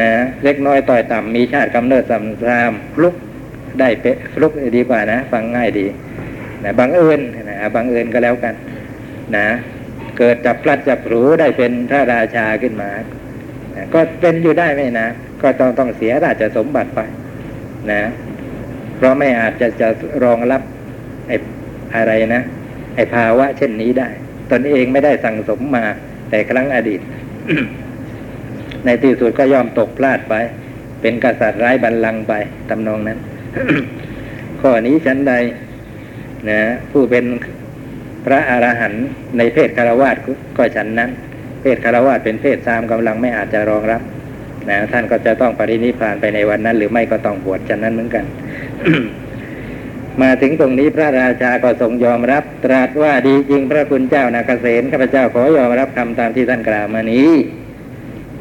[0.00, 0.10] นะ
[0.44, 3.14] เล็กน้อยต้อยต่ำมีชาติกำเนิดต่ำซามฟลุก
[3.80, 5.86] ได้เป๊ะฟลุกดีกว่านะ ฟังง่ายดี
[6.64, 8.54] นะบังเอิญนะบังเอิญก็แล้วกัน
[9.36, 9.46] นะ
[10.18, 12.90] เกิดจับพลัดจับผลูได้เป็นพระราชาขึ้นมา
[13.76, 15.08] นะก็เป็นอยู่ได้ไหมนะ
[15.42, 17.00] ก็ต้องต้องเสียราชสมบัติไป
[17.90, 18.00] นะ
[18.96, 19.88] เพราะไม่อาจจะจะ
[20.24, 20.62] รองรับ
[21.26, 21.36] ไอ้
[21.96, 22.42] อะไรนะ
[22.94, 24.08] ไอ้ภาวะเช่นนี้ได้
[24.50, 25.84] ตนเองไม่ได้สั่งสมมา
[26.30, 27.00] แต่ครั้งอดีต
[28.84, 30.34] ในที่สุดก็ยอมตกพลาดไป
[31.00, 32.32] เป็นกษัตริย์ร้ายบัลลังก์ไป
[32.70, 33.18] ตำนองนั้น
[34.60, 35.34] ข้อนี้ฉันใด
[36.48, 36.60] นะ
[36.90, 37.24] ผู้เป็น
[38.24, 39.06] พระอรหันต์
[39.38, 40.16] ในเพศคารวาส
[40.56, 41.10] ก็ฉันนั้น
[41.62, 44.02] เพศคารวาสเป็นเพศสามกำลังไม่อาจจะรองรับ
[44.70, 48.24] นะท่านก็จะต้องปรินิพพานไปในวันนั้น หรือไม่ก็ต้องบวชฉะนั้นเหมือนกัน
[50.22, 57.30] มาถึงตรงนี้พระราชาก็ทรงยอมรับ ตรัสว่าดีจริงพระคุณเจ้านาเกษตรข้าพเจ้าขอยอมรับคำตามที่ท่านกล่าวมานี้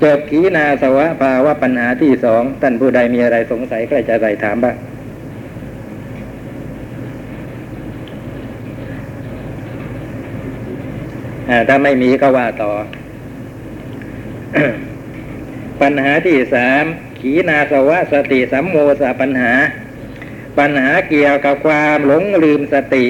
[0.03, 4.75] จบขีนาสวะภาวะปัญหาที่สองท่านผู้ใดมีอะไรสงสัยก็จะใส่ถามบ้าง
[11.67, 12.71] ถ้าไม่มีก็ว่าต่อ
[15.81, 16.83] ปัญหาที่สาม
[17.19, 19.53] ขีนาสวะสติสัมโมสะปัญหา
[20.57, 23.05] ปัญหาเกี่ยวกับความหลงลืมสติ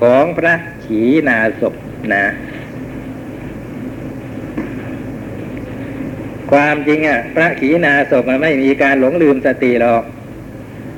[0.00, 0.54] ของพระ
[0.84, 1.74] ขีนาศพ
[2.12, 2.24] นะ
[6.54, 10.02] ความจริงอะพระขีนาศพมันไม่มีการหลงลืมสติหรอก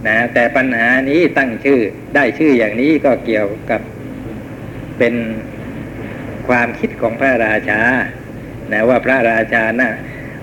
[0.09, 1.81] นะแต่ปัญหานี้ตั้งชื่อ
[2.15, 3.81] ได้ชื่ออย่างนี้ก็เกี่ยวกับ
[4.99, 5.15] เป็น
[6.49, 7.81] ความคิดของพระราชา
[8.73, 9.93] นะว่าพระราชาน่ะ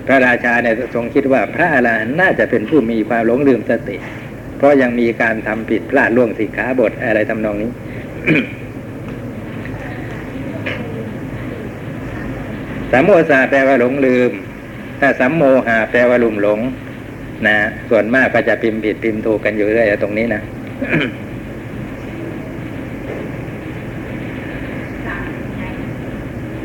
[0.06, 3.96] พระราชาเนี่ยทรงคิดว่าพระอรหันต์น่าจะเป็นผู้มีความหลงลืมสติ
[4.56, 7.70] เพราะยังมีการทำผิดพลาดล่วงสิกขาบทอะไรทำนองนี้
[12.90, 14.32] สัมโมสาแปลว่าหลงลืม
[15.06, 16.60] ถ้าสัมโมหะแปลว่าลุ่มหลง
[17.46, 17.56] นะ
[17.90, 20.42] ส่วนมากก็จะพิมพ์ผิดพิมพ์ถูกกันอยู่เรื่อยตรงนี้นะ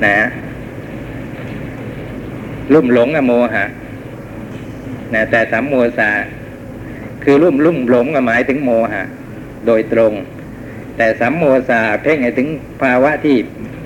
[0.06, 0.28] นะ
[2.74, 3.66] ลุ่มหลงอโมหะ
[5.14, 6.10] นะแต่สัมโมสา
[7.24, 9.04] คือลุ่มลุ่มหลงก็หมายถึงโมหะ
[9.68, 10.14] โดยตรง
[10.98, 12.48] แต่สัมโมสาเพ่งให้ถึง
[12.82, 13.36] ภาวะที่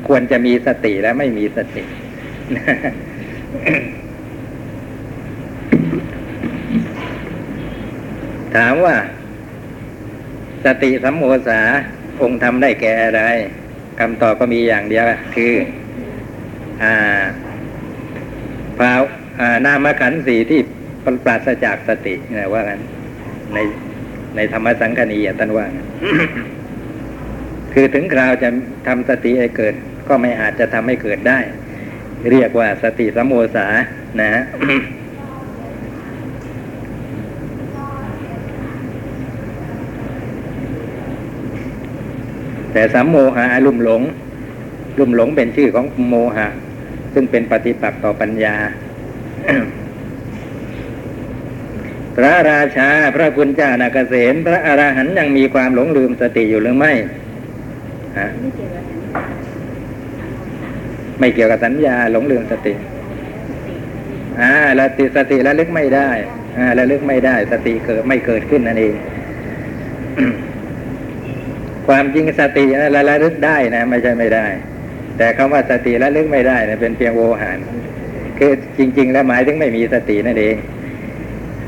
[0.07, 1.83] ควรจะมีสติและไม่มีสติ
[8.55, 8.95] ถามว่า
[10.65, 11.61] สติสัมโมสา
[12.21, 13.23] องค์ทำได้แก่อะไร
[13.99, 15.53] คำตอบก็มีอย่างเดียวคือ
[16.83, 16.95] อ่า
[18.79, 20.59] ภาวานามขันธ์สีที่
[21.25, 22.81] ปราศจากสตินะว่างั้น
[23.53, 23.57] ใน
[24.35, 25.87] ในธรรมสังคณีอะท่านว่างั้น
[27.73, 28.49] คือถึงคราวจะ
[28.87, 29.73] ทำสติให้เกิด
[30.07, 31.39] ก็ไม่อาจจะทำให้เกิดได้
[32.31, 33.67] เรียกว่าสติสัมโมสา
[34.21, 34.29] นะ
[42.73, 44.01] แต่สัมโมหะลุ่มหลง
[44.99, 46.47] ลุ่มหลงเป็นชื่อของโมหะ
[47.13, 48.55] ซึ่งเป็นปฏิปักษ์ต่อปัญญา
[52.15, 56.93] พระราชาพระคุณเจ้านาเกษมพระอรหันยังมีความหลงลืมสติอยู่หรือไม่
[58.19, 58.27] ฮะ
[61.19, 62.73] ไม่เกี่ยวกับสัญญาหลงลืมสติ
[64.41, 66.09] อ่าละติสติระลึกไม่ได้
[66.57, 68.93] อ่าระลึกไม่ได้ สติเกิดไม่เกิดขึ้นนั่นเอง
[71.87, 74.45] ความจริงสตินะระระลึกได้นะ ไม่ใช่ไม่ได้
[75.17, 77.57] แต่คำว่าสติระลึกไม่ได้นะเป็นเพียงโวหาร
[78.37, 80.55] คือจริง ๆ แล้วหมายถึงไม่มีสตินั่นเอง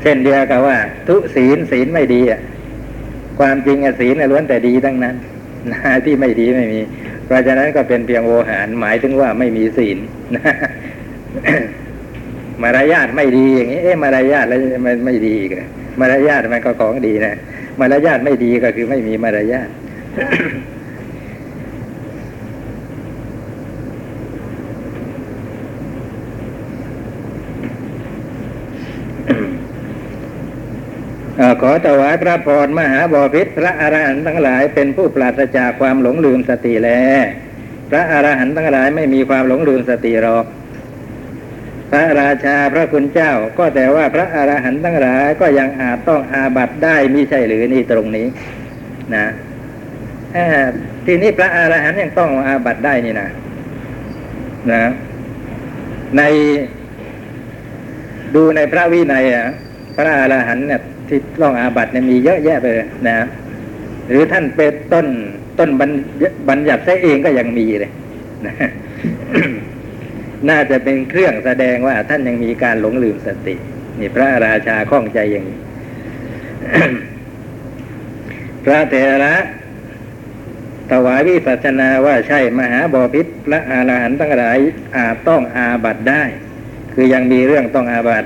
[0.02, 0.76] เช่นเดียวกับว่า
[1.08, 2.40] ทุศีลศีลไม่ดีอะ
[3.38, 5.16] ความจริงศีลน่ะล้วนแต่ดีทั้งนั้น
[5.72, 6.80] นะที่ไม่ดีไม่มี
[7.26, 9.98] เพราะฉะนั้นก็เป็นเพียงโวหาร หมายถึงว่าไม่มีศีล
[10.36, 10.54] นะ
[12.62, 15.62] มารยาทไม่ดีอย่างนี้เอ๊ะมารยาทแล้วมันไม่ดีอีกน
[16.00, 17.34] มารยาทมันก็ของดีนะ
[17.80, 19.68] มารยาทไม่ดีก็คือไม่มีมารยาท
[20.16, 20.18] ข
[31.68, 36.88] อถวายพระพรมหาบอพิษพระอรหันต์ทั้งหลายเป็นผู้ปราศจากความหลงลืมสติแล
[37.90, 40.44] พระอรหันต์ทั้งหลายไม่มีความหลงลืมสติหรอก
[41.90, 48.26] พระราชาพระคุณเจ้าก็แต่ว่าพระอรหันต์ทั้งหลายก็ยังอาจต้องอาบัตได้มิใช่หรือนี่ตรงนี้
[49.14, 49.26] นะ
[51.06, 53.28] ทีนี้พระอรหันต์ยังต้องอาบัตได้นี่นะ
[54.72, 54.84] นะ
[56.16, 56.22] ใน
[58.34, 59.46] ดูในพระวินัยอะ
[59.96, 63.26] พระอรหันต์เนี่ยที่ต้องอาบัตเนี่ยมีเยอะแยะไปเลยนะ
[64.08, 65.06] หรือท่านเป็นต้น
[65.58, 65.90] ต้นบัญ
[66.48, 67.92] บัญญัติเองก็ยังมีเลย
[68.46, 68.54] นะ
[70.48, 73.54] น่าจะเป็นเครื่องแสดงว่าท่านยังมีการหลงลืมสติ
[74.00, 75.58] นี่พระราชาข้องใจอย่างนี้
[78.64, 78.94] พระเถ
[79.24, 79.34] ระ
[80.90, 84.58] ถวายวิปัสนาว่าใช่มหาบอพิษพระอรหันต์ทั้งหลาย
[84.96, 86.22] อาจต้องอาบัตได้
[86.94, 88.24] คือยังมีเรื่องต้องอาบัต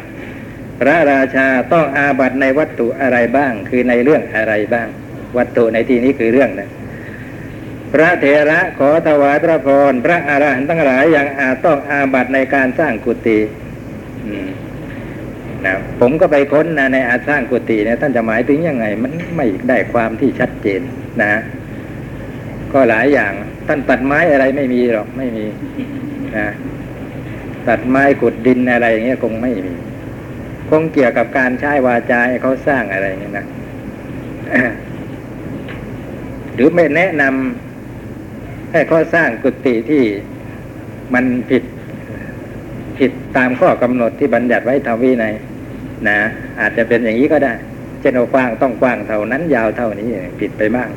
[0.80, 4.88] พระราชาต้องอาบัตในวัตถุอะไรบ้าง คือในเรื่องอะไรบ้าง
[5.36, 6.70] วัตถุในที่นี้คือเรื่องนะ
[7.92, 13.38] พระเถระขอถวายพระพรพระอรหันต์ทั้งหลายยังอาจต้องอาบัตในการสร้างกุฏิ
[15.64, 20.80] นะผมก็ไปค้นนะในอาสร้างกุฏิเนี่ยท่านจะหมายถึงยังไง มันไม่ได้ความที่ชัดเจน
[21.22, 21.32] นะ
[22.72, 23.32] ก็หลายอย่าง
[23.66, 25.44] ท่านตัดไม้อะไรไม่มีหรอกไม่มี
[26.38, 26.48] นะ
[27.68, 29.74] ตัดไม้ขุดดินอะไรอย่างเงี้ยคงไม่มี
[30.68, 33.46] คงเกี่ยวกับการใช้วาจาให้เขาสร้างอะไรอย่างเงี้ยนะ
[36.54, 40.02] หรือไม่แนะนำให้เขาสร้างกุฏิที่
[41.14, 41.62] มันผิด
[42.98, 45.34] ผิดตามข้อกำหนดที่บัญญัติไว้ทำวินัย
[46.08, 46.18] นะ
[46.60, 47.52] อาจจะเป็นอย่างนี้ก็ได้
[48.00, 50.08] เช่นเอากว้างต้องกว้างเท่านั้นยาวเท่านี้
[50.40, 50.88] ผิดไปบ้าง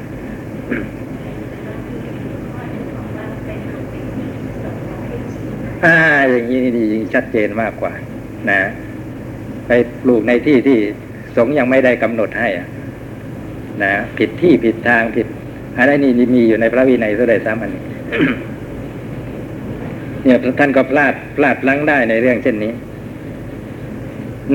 [5.86, 5.98] อ่า
[6.30, 7.94] อย่างนี้ดีชัดเจนมากกว่า
[8.50, 8.62] นะ
[9.68, 9.72] ไป
[10.04, 10.78] ปลูกในที่ที่
[11.38, 12.68] สงยังไม่ได้กำหนดให้อะ
[13.84, 15.28] นะผิดที่ผิดทางผิด
[15.78, 17.72] อะไรนี่มีอยู่ในพระวินัยสุดใดซ้ำอัน
[20.24, 22.74] เนี่ยท่านก็พลาดพลาดลั้งได้ในเรื่องเช่นนี้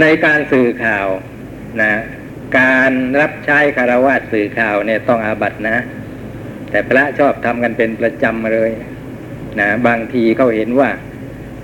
[0.01, 1.07] ในการสื่อข่าว
[1.83, 1.93] นะ
[2.59, 5.77] การรับใช้คารวะสื่อข่าวเนี่ยต้องอาบัตนะ
[6.71, 8.71] แต่พระชอบทำกันเป็นประจำเลย
[9.61, 10.91] นะบางทีเขาเห็นว่า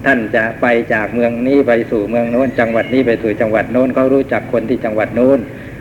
[0.05, 5.39] ท่านจะไปจากเมืองนี้ไปสู่เมืองโน้น จังหวัดนี้ไปสู่จังหวัดโน้นเขารู้จักคนที่จังหวัดโน้น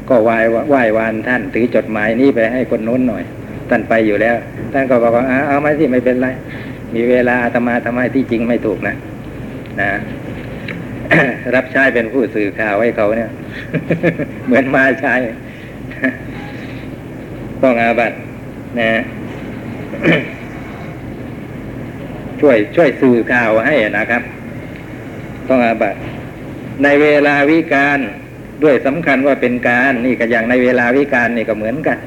[0.09, 0.37] ก็ไหว้
[0.69, 3.23] ไหว้วานท่านถือจดหมายนี้ไปให้คนโน้นหน่อย
[3.69, 4.35] ท่านไปอยู่แล้ว
[4.73, 6.27] ท่านก็บอกว่าเอาเอามาสิไม่เป็นไร
[6.95, 8.95] มีเวลาอาตมาทำไมที่จริงไม่ถูกนะ
[9.81, 9.91] นะ
[11.55, 13.31] รับใช้เป็นผู้สื่อข่าวให้เขาเนี่ย
[14.45, 15.13] เหมือนมาใช้
[17.61, 18.13] ต้องอาบัต
[18.79, 19.01] นะ
[22.45, 24.21] ช่วย ช่วยสื่อข่าวให้นะครับ
[25.49, 25.95] ต้องอาบัต
[26.83, 27.99] ในเวลาวิการ
[28.63, 31.97] ด้วยสำคัญว่าเป็นการนี่ก็อย่างในเวลาวิการนี่ก็เหมือนกัน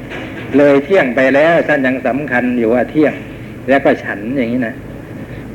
[0.59, 3.15] เลยเที่ยงไปแล้วท่านยังสำคัญอยู่ว่าเที่ยง
[3.69, 4.75] แล้วก็ฉันอย่างนี้นะ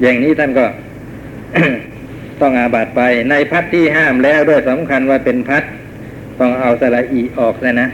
[0.02, 0.66] อย่างนี้ท่านก็
[2.42, 5.64] ต้องอาบัตไปในพัดที่ห้ามแล้วด้วยสำคัญว่าเป็นพัด
[6.40, 7.90] ต้องเอาสระอีออกแล้วนะ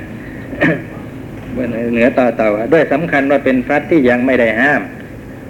[1.91, 4.81] เหนือต่อเต่าด้วยสำคัญว่าเป็นพัดที่ยังไม่ได้ห้าม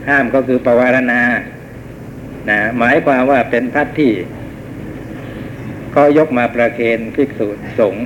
[0.09, 1.21] ห้ามก็คือปวารณา
[2.49, 4.13] นะหมายความว่าเป็นพัดที่
[5.95, 7.47] ก็ยกมาประเคนภิกษุ
[7.79, 8.05] สงฆ์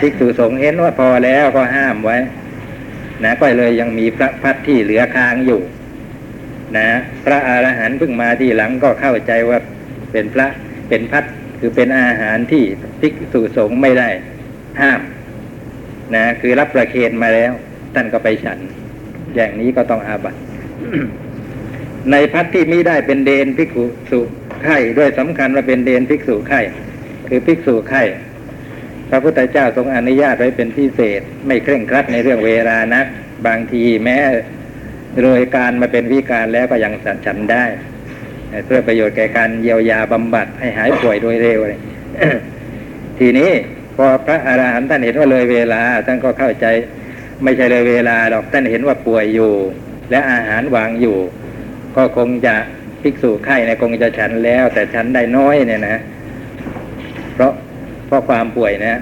[0.00, 2.18] ภิกษุสงฆ์เห็นว่าพอแล้วก็ห้ามไว้
[3.24, 5.60] นะก็เลยยังมีพระพัดที่เหลือค้างอยู่
[6.76, 6.88] นะ
[7.24, 9.58] พระอรหันต์เพิ่งมาที่หลังก็เข้าใจว่า
[10.12, 10.46] เป็นพระ
[10.88, 11.24] เป็นพัด
[11.60, 12.64] คือเป็นอาหารที่
[13.00, 14.08] ภิกษุสงฆ์ไม่ได้
[14.80, 15.00] ห้าม
[16.14, 17.52] นะคือรับประเคนมาแล้ว
[17.94, 18.58] ท่านก็ไปฉัน
[19.34, 20.38] อย่างนี้ก็ต้องอาบัติ
[22.12, 23.68] ในพัดที่มิได้เป็นเดนภิก
[24.10, 24.20] ษุ
[24.64, 26.62] ไข่ด้วยสำคัญว่าเป็นเดนภิกษุไข่
[27.28, 28.04] คือภิกษุไข่
[29.10, 33.02] พระพุทธเจ้าทรงอนุญาตไว้เป็นพิเศษ ไม่เคร่งครัดในเรื่องเวลานะ
[33.46, 34.18] บางทีแม้
[35.22, 37.64] เลยการมาเป็นวิการแล้วก็ยังสัฉันได้
[38.64, 41.80] เพื่อประโยชน์แก่การเยียวยาบำบัดให้หายป่วยโดยเร็วเลย
[43.18, 43.50] ทีนี้
[43.96, 46.66] พอพระอาหารหันต์ท่านเห็นว่าเลยเวลาท่านก็เข้าใจ
[47.42, 49.52] ไม่ใช่เลยเวลาหรอกท่านเห็นว่าป่วยอยู่
[50.10, 51.18] และอาหารวางอยู่
[51.98, 52.54] ก็คงจะ
[53.02, 55.98] ภิกษุไข้เนี่ยคงจะฉันแล้ว แต่ฉันได้น้อยเนี่ยนะ
[57.34, 57.52] เพราะ
[58.06, 59.00] เพราะความป่วยนะ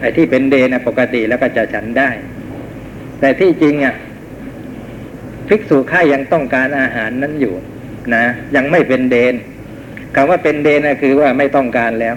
[0.00, 2.10] ไอ้ที่เป็นเดนะปกติแล้วก็จะฉันได้
[3.20, 3.94] แต่ที่จริงอะ
[5.48, 7.54] ภิกษุไข้ยังต้องการอาหารนั้นอยู่
[8.14, 8.24] นะ
[8.56, 9.34] ยังไม่เป็นเดน
[10.14, 12.14] คำว่าเป็นเดนนะคือว่าไม่ต้องการแล้ว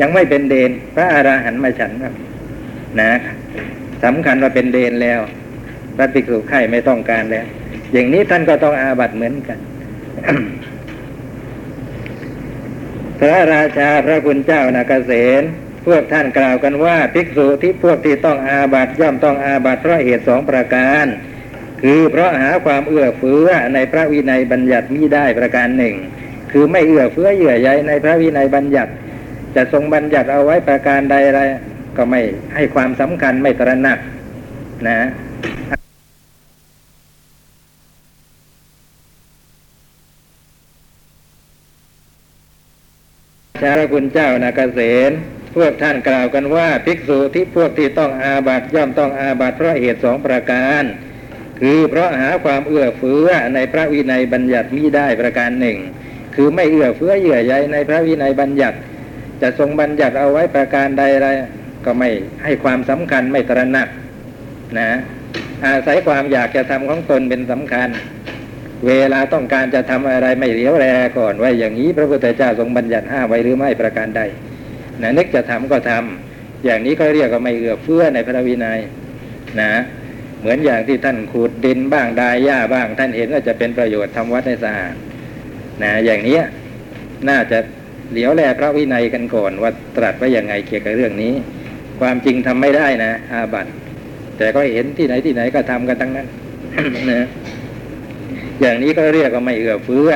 [0.00, 2.14] ยังไม่เป็นเดน พระอาราหันต์มาฉันครับ
[3.00, 3.12] นะ
[4.04, 5.20] สำคัญว่าเป็นเดนแล้ว
[5.96, 7.46] พระภิกษุไข้ไม่ต้องการแล้ว
[7.96, 9.58] อย่างนี้ท่านก็ต้องอาบัตเหมือนกัน
[13.18, 15.42] พระราชาพระคุณเจ้านาเกษต
[15.86, 21.06] พวกท่านกล่าวกันว่าภิกษุที่พวกที่ต้องอาบัตย่อมต้องอาบัตเพราะเหตุสองประการ
[21.82, 25.94] คือเพราะหาความเอื้อเฟื้อในพระวินัยบัญญัติมิได้ประการหนึ่ง
[26.52, 28.92] คือไม่เอื้อเฟื้อเยื่อใยในพระวินัยบัญญัติ
[29.56, 31.40] จะทรงบัญญัติเอาไว้ประการใดอะไร
[31.96, 32.20] ก็ไม่
[32.54, 33.98] ให้ความสำคัญไม่ตระหนัก
[34.88, 35.08] นะ
[43.62, 45.14] ชาลคุณเจ้านาเกษตร
[45.56, 50.84] พวกท่านกล่าวกันว่าภิกษุที่พวกที่ต้องอาบัตย่อมต้องอาบัตเพราะเหตุสองประการ
[51.60, 55.78] คือเพราะหาความเอื้อเฟื้อในพระวินัยบัญญัติมิได้ประการหนึ่ง
[56.34, 58.76] คือไม่เอื้อเฟื้อเยื่อใยในพระวินัยบัญญัติ
[59.42, 61.28] จะทรงบัญญัติเอาไว้ประการใดอะไร
[61.84, 62.08] ก็ไม่
[62.44, 63.88] ให้ความสำคัญไม่ตระหนัก
[64.78, 64.90] นะ
[65.66, 67.88] อาศัยความอยากจะทำของตนเป็นสำคัญ
[68.86, 70.86] เวลาต้องการจะทำอะไรไม่เหลียวแล
[71.18, 74.22] ก่อนไว่าอย่างนี้ พระพุทธเจ้าทรงบัญญัติห้าไว้หรือไม่ประการใด
[75.02, 78.78] นะนึกจะทำก็ทำอย่างนี้ก็เรียกว่าไม่เอื้อเฟื้อในพระวินัย
[79.60, 79.72] นะ
[80.40, 84.94] เหมือนอย่างที่ท่านขูดดินบ้างดายหญ้าบ้าง ท่านเห็นว่าจะเป็นประโยชน์ทำวัดให้สะอาด
[85.82, 86.38] นะอย่างนี้
[87.28, 87.58] น่าจะ
[88.10, 91.32] เหลียวแลพระวินัยกันก่อนว่าตรัสไว้อย่างไงเกี่ยวกับเรื่องนี้
[92.00, 93.70] ความจริงทำไม่ได้นะอาบัติ
[94.38, 96.26] แต่ก็เห็นที่ไหนที่ไหนก็ทำกันทั้งนั้น
[97.12, 97.26] นะ
[98.60, 100.10] อย่างนี้ก็เรียกว่าไม่เอื้อเฟื้อ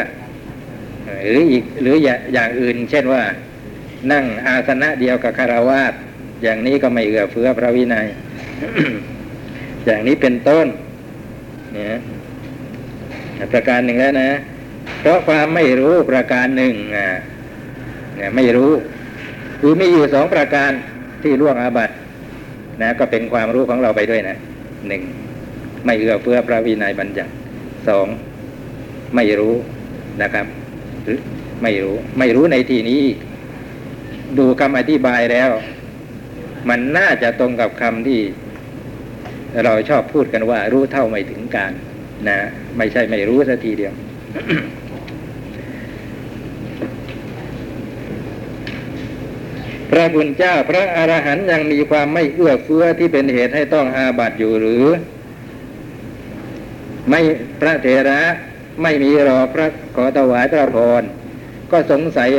[1.23, 1.97] หรืออีกหรือ
[2.33, 3.23] อย่างอื่น เช่นว่า
[4.13, 5.93] นั่งอาสนะเดียวกับคารวาส
[6.43, 8.07] อย่างนี้ก็ไม่เอื้อเฟื้อพระวินัย
[9.87, 10.67] อย่างนี้เป็นต้น
[11.73, 11.99] เนี่ย
[13.53, 14.31] ประการหนึ่งแล้วนะ
[15.01, 17.09] เพราะความไม่รู้ประการหนึ่งอะ
[18.17, 18.73] เนี่ยไม่รู้
[19.61, 20.71] คือมีอยู่สองประการ
[21.23, 21.95] ที่ล่วงอาบัติ
[22.83, 24.37] นะ ก็เป็นความรู้ของเราไปด้วยนะ
[24.89, 25.03] หนึ่ง
[25.85, 27.33] ไม่เอื้อเฟื้อพระวินัยบัญญัติ
[27.89, 28.07] สอง
[29.17, 29.55] ไม่รู้
[30.23, 30.47] นะครับ
[31.05, 31.21] หรือ
[31.63, 33.03] ไม่รู้ ไม่รู้ในที่นี้
[34.39, 35.51] ดูคำอธิบายแล้ว
[36.69, 38.21] มันน่าจะตรงกับคำที่
[39.65, 41.73] เราชอบพูดกันว่า รู้เท่าไม่ถึงการ
[42.29, 42.39] นะ
[42.77, 43.93] ไม่ใช่ไม่รู้สัทีเดียว
[49.91, 54.87] พระบุญเจ้าพระอรหันต์ยังมีความไม่เอื้อเฟื้อที่เป็นเหตุให้ต้องอาบัติอยู่หรือ
[57.11, 57.21] ไม่
[57.61, 58.21] พระเถระ
[58.83, 61.03] ไม่มีรอพระขอถวายพระพร
[61.71, 62.31] ก็สงสัย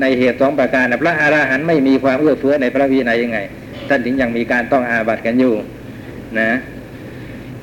[0.00, 3.38] ในเหตุสองประการพระอรหันต์ไม่มีความเอื้อเฟื้อในพระวินัยยังไง
[3.88, 5.54] ท่านถึงยังมีการต้องอาบัติกันอยู่
[6.40, 6.50] นะ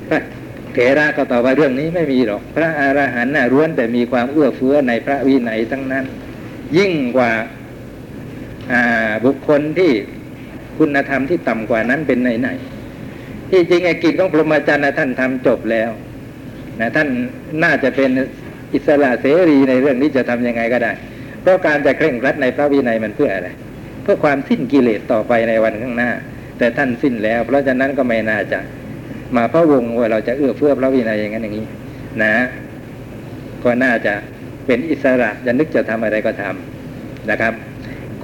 [0.08, 0.20] พระ
[0.74, 6.04] เถระก็ตอบว่าเรื่องนี้ไม่มีหรอก พระอรหันต์น่ะล้วนแต่มีความเอื้อเฟื้อในพระวินัยทั้งนั้น
[6.76, 7.30] ยิ่งกว่า
[9.24, 9.92] บุคคลที่
[10.78, 12.48] คุณธรรมที่ต่ำกว่านั้นเป็นไหนไหน
[13.50, 15.90] ที่จริงไอ้กิจของพรหมจรรย์ท่านทำจบแล้ว
[16.80, 17.08] นะท่าน
[17.64, 18.10] น่าจะเป็น
[18.74, 20.92] อิสระเสรีในเรื่องนี้จะทํำยังไงก็ได้
[21.42, 23.48] เพราะการจะเคร่งครัดในพระวินัยมันเพื่ออะไร
[24.02, 26.10] เพื่อความสิ้นกิเลสต่อไปในวันข้างหน้า
[26.58, 28.58] แต่ท่านสิ้นแล้ว เพราะฉะนั้นก็ไม่น่าจะ
[29.36, 31.66] มาพระวงว่าเราจะเอื้อเฟื้อพระวินัยอย่างนั้นอย่างนี้
[32.22, 32.34] นะ
[33.64, 34.14] ก็น่าจะ
[34.66, 37.52] เป็นอิสระจะนึกจะทำอะไรก็ทำนะครับ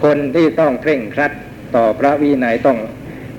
[0.02, 1.32] คนที่ต้องเคร่งครัด
[1.76, 2.78] ต่อพระวินัยต้อง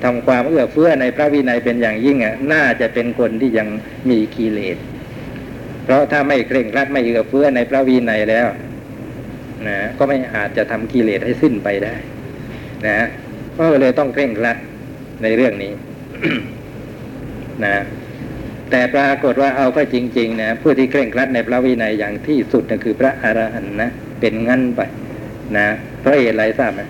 [0.04, 3.68] ทำความเอื้อเฟื้อในพระวินัยเป็นอย่างยิ่งอะน่าจะเป็นคนที่ยัง
[4.10, 4.78] มีกิเลส
[5.86, 8.48] เพราะถ้าไม่เคร่งรัดไม่เอื้อเฟื้อในพระวินัยแล้ว
[9.68, 11.96] นะก็ไม่อาจจะทำกิเลสให้สิ้นไปได้
[12.88, 13.08] นะ
[13.58, 14.58] ก็เลยต้องเคร่งรัด
[15.24, 15.74] ในเรื่องนี้
[17.66, 17.76] นะ
[18.72, 24.82] แต่ปรากฏว่าเอาก็จริง ๆ นะผู้ที่เคร่งครัดในพระวินัยอย่างที่สุดนะคือพระอรหันต์นะเป็นงั้นไป
[25.58, 25.68] นะ
[26.02, 26.82] เพราะเหตุไรทราบไหม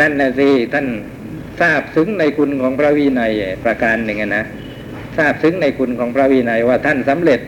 [0.00, 0.86] นั่นนะสิท่าน
[1.60, 3.32] ทราบซึ้งในคุณของพระวินัย
[3.64, 4.44] ประการหนึ่งนะ
[5.16, 7.40] ทราบซึ้งในคุณของพระวินัยว่าท่านสำเร็จ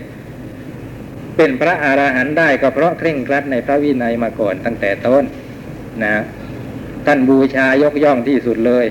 [1.36, 5.24] เป็นพระอรหันต์ได้ก็เพราะเคร่งครัดในพระวินัยมาก่อนตั้งแต่ต้น
[6.04, 6.14] นะ
[7.06, 8.86] ท่านบูชายกย่องที่สุดเลย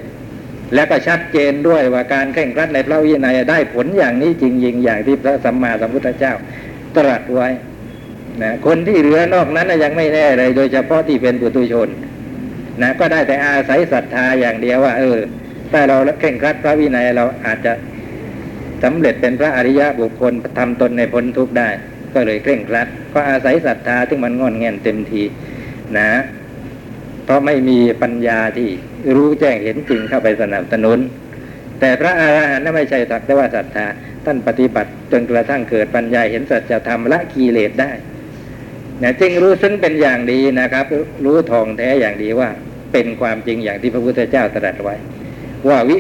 [0.74, 6.34] และก็ชัดเจนด้วยว่าการเคร่งครัดในพระวินัยได้ผลอย่างนี้จริงๆอย่างที่พระสัมมาสัมพุทธเจ้า
[6.98, 7.50] ตรัสไว้
[8.42, 11.90] นะคนที่เหลือนอกนั้นยังไม่แน่เลย โดยเฉพาะที่เป็นปุถุชน
[12.82, 15.18] นะก็ได้แต่อาศัยศรัทธาอย่างเดียวว่า เออ
[15.72, 17.74] ถ้าเราเคร่งครัดพระวินัยเราอาจจะ
[18.84, 21.70] สำเร็จเป็นพระอริยะบุคคลทำตนในพ้นทุกข์ได้
[22.14, 25.24] ก็เลยเคร่งครัด ก็อาศัยศรัทธาที่มันงอนแงนเต็มที
[25.98, 26.12] นะ
[27.26, 28.70] เพราะไม่มีปัญญาที่
[29.16, 31.00] รู้แจ้งเห็นจริงเข้าไปสนับสนุน
[31.80, 33.86] แต่พระอาหารหันต์ไม่ใช่สักแต่ว่าศรัทธา
[34.26, 37.92] ท่านปฏิบัติจนกระทั่งเกิดปัญญาเห็นสัจธรรมละกิเลสได้
[39.02, 40.86] นะจึงรู้ซึ่งเป็นอย่างดีนะครับ
[41.26, 42.50] รู้ทองแท้อย่างดีว่า
[42.94, 44.96] เป็นความจริงอย่างที่พระพุทธเจ้าตรัสไว้
[45.70, 45.98] ว่าวิ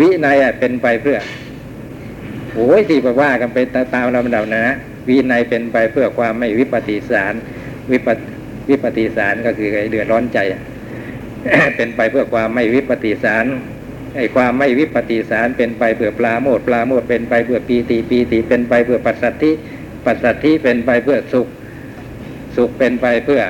[0.00, 1.18] วินัยเป็นไปเพื่อ
[2.54, 3.58] โอ้ยที่ว่ากันไป
[3.94, 4.64] ตามลำดับนะ
[5.08, 7.34] วินัยเป็นไปเพื่อความไม่วิปฏิสาร
[7.90, 8.08] วิป
[8.68, 10.38] วิปฏิสารก็คือไอเดือดร้อนใจ
[11.76, 13.44] เป็นไปเพื่อความไม่วิปฏิสาร
[14.16, 19.52] ไอความไม่วิปฏิสารเป็นไปเพื่อปลาโมดปลาโมดเป็นไปเพื่อปีติปีติเป็นไปเพื่อปัสสัทธิ
[20.04, 21.48] ปัสสัทธิเป็นไปเพื่อสุข
[22.56, 23.42] สุขเป็นไปเพื่อ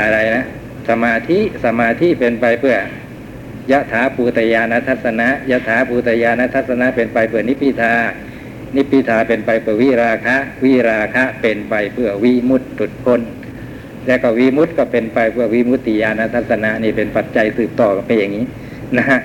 [0.00, 0.44] อะไรนะ
[0.88, 2.76] สมาธิสมาธิเป็นไปเพื่อ
[3.72, 7.94] ยะถาภูตยานัทัศนะยะถาภูตยานัทัศนะเป็นไปเพื่อนิพพิทา
[8.76, 13.20] นิพพิทาเป็นไปเพื่อวิราคะ วิราคะเป็นไปเพื่อวิมุตตุดพ้น
[14.06, 18.44] แล้วก็วิมุตติก็เป็นไปเพื่อวิมุตติญาณทัศนะนี่เป็นปัจจัยสืบต่อกันไปอย่างนี้
[18.98, 19.18] นะฮะ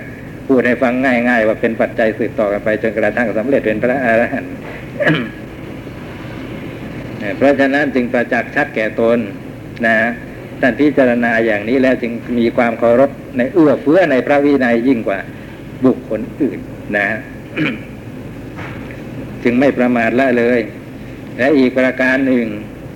[0.46, 4.52] พูดให้ฟังง่าย ๆ ว่าเป็นปัจจัยสืบต่อกันไป จนกระทั่งสำเร็จเป็นพระอรหันต์
[7.36, 9.18] เพราะฉะนั้นจึงประจักษ์ชัดแก่ตน
[9.86, 9.96] นะ
[10.60, 15.18] ท่านพิจารณาอย่างนี้แล้วจึงมีความเคารพในเอื้อเฟื้อในพระวินัยยิ่งกว่า
[15.84, 16.58] บุคคลอื่น
[16.96, 17.06] นะ
[19.44, 20.60] จึงไม่ประมาทละเลย
[21.38, 22.46] และอีกประการหนึ่ง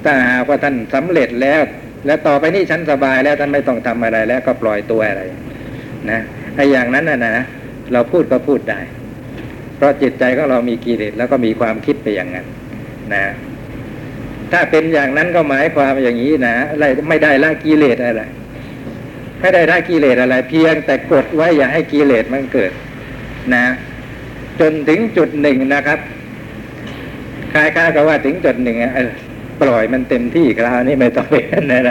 [0.04, 1.62] ถ้าหากว่าท่านสำเร็จแล้ว
[2.06, 5.22] และต่อไปนี้ฉันสบายแล้วท่านไม่ต้องทำอะไรแล้วก็ปล่อยตัวอะไร
[6.10, 6.20] นะ
[6.56, 7.44] ไอ้อย่างนั้นนะนะ
[7.92, 8.80] เราพูดก็พูดได้
[9.76, 12.46] เพราะจิตใจของเรามีกิเลสแล้วก็มีความคิดไปอย่างนั้น
[13.14, 13.24] นะ
[14.54, 18.22] ถ้าเป็นอย่างนั้นก็หมายความอย่างนี้นะอะไรไม่ได้ละกิเลสอะไร
[19.40, 22.72] ไม่ได้ละกิเลสอะไร เพียงแต่กดไว้อย่าให้กิเลสมันเกิด
[23.54, 23.64] นะ
[24.60, 25.98] จนถึงจุดหนึ่งนะครับ
[27.52, 28.92] คล้ายๆกับว่าถึงจุดหนึ่งอะ
[29.60, 31.90] ปล่อยมันเต็มที่คราวนี้ไม่ต้องเป็นอะไร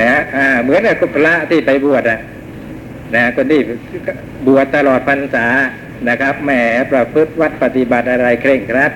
[0.00, 2.20] นะอ่า เหมือนกับพระที่ไปบวชอะ
[3.14, 3.60] นะคนที่
[4.46, 5.46] บวชตลอดพรรษา
[6.08, 6.50] นะครับแหม
[6.92, 8.92] ประพฤติวัดปฏิบัติอะไรเคร่งครัด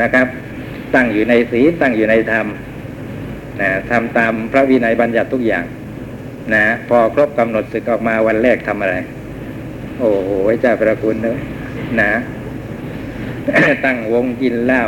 [0.00, 0.26] นะครับ
[0.94, 2.46] ตั้งอยู่ในศีลตั้งอยู่ในธรรม
[3.60, 5.64] นะทำตามพระวินัยบัญญัติทุกอย่าง
[6.54, 8.96] นะพอครบกำหนดศึกออกมาวันแรกทำอะไร
[9.98, 10.30] โอ้โห
[10.60, 11.38] เจ้าประคุณเนอะ
[12.00, 12.12] นะ
[13.84, 14.82] ตั้งวงกินเหล้า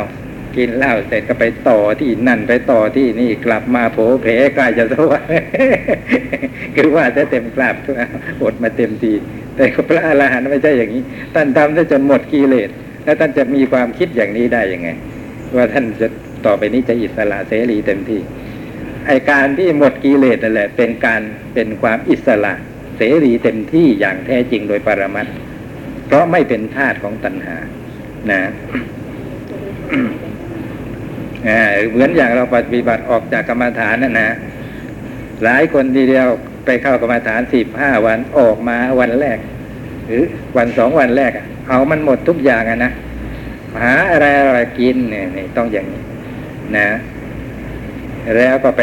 [0.57, 4.25] กินเหล้าเสร็จก็ไปต่อที่นั่นไปต่อที่นี่กลับมาโผเพ
[4.55, 5.25] ใกล้จะสว่าง
[6.75, 7.75] คือว่าจะเต็มกราบ
[8.41, 9.13] อดมาเต็มที
[9.55, 11.03] แต่พระอรหันต์ไม่ใช่อย่างนี้
[11.35, 12.69] ท่านทำได้จนหมดกิเลส
[13.03, 14.89] แล้วท่านจะมีความคิดอย่างนี้ได้ยังไง
[15.55, 16.07] ว่าท่านจะ
[16.45, 18.19] ต่อไปนี้จะอิสระเสรีเต็มที่
[19.07, 21.21] ไอการที่หมดกิเลสนั่นแหละ เป็นการ
[21.53, 22.53] เป็นความอิสระ
[22.97, 25.33] เสรีเต็มที่อย่างแท้จริงโดยปรมัตถ์
[26.05, 27.55] เพราะไม่เป็นทาสของตัณหา
[28.31, 28.41] นะ
[31.91, 34.29] เหมือนอย่างเราปฏิบัติออกจากกรรมฐานนั่นนะ
[35.43, 36.27] หลายคนทีเดียว
[36.65, 39.37] ไปเข้ากรรมฐานสิบห้าวันออกมาวันแรก
[40.07, 40.23] หรือ
[40.57, 41.31] วันสองวันแรก
[41.69, 42.91] เอามันหมดทุกอย่างอะนะ
[43.81, 46.01] หาอะไรอะไรกินเนี่ยนี่ต้องอย่างนี้
[46.77, 46.87] นะ
[48.37, 48.81] แล้วก็ไป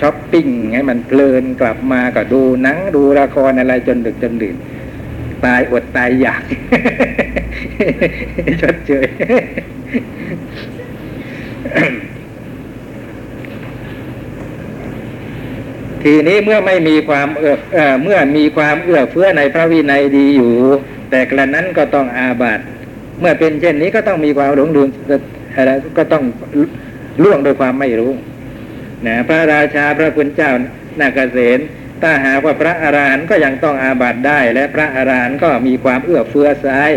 [0.00, 4.56] ช้อปปิ้งให้มันเพลินกลับมาก็ดูหนังดูละครอะไรจนดึกจนดื่น
[5.44, 6.42] ตายอดตายอยาก
[8.62, 9.06] ชดเชย
[16.02, 17.54] ทีนี้เมื่อไม่มีความเอื้อ
[18.02, 20.52] เมื่อมีความเอื้อเฟื้อในพระวินัยดีอยู่
[21.10, 22.64] แต่กระนั้นก็ต้องอาบัติ
[23.20, 24.88] เมื่อเป็นเช่นนี้ก็ต้องมีความหลงลืม
[25.54, 26.24] อะไรก็ต้อง
[27.22, 28.12] ล่วงโดยความไม่รู้
[29.06, 30.50] นะพระราชาพระคุณเจ้า
[31.00, 31.58] นาเกษต
[32.02, 36.90] ถ้าหากว่าพระอรหันต์ก็ยังต้องอาบัติได้ และพระอรหันต์ก็มีความเอื้อเฟื้อซ้าย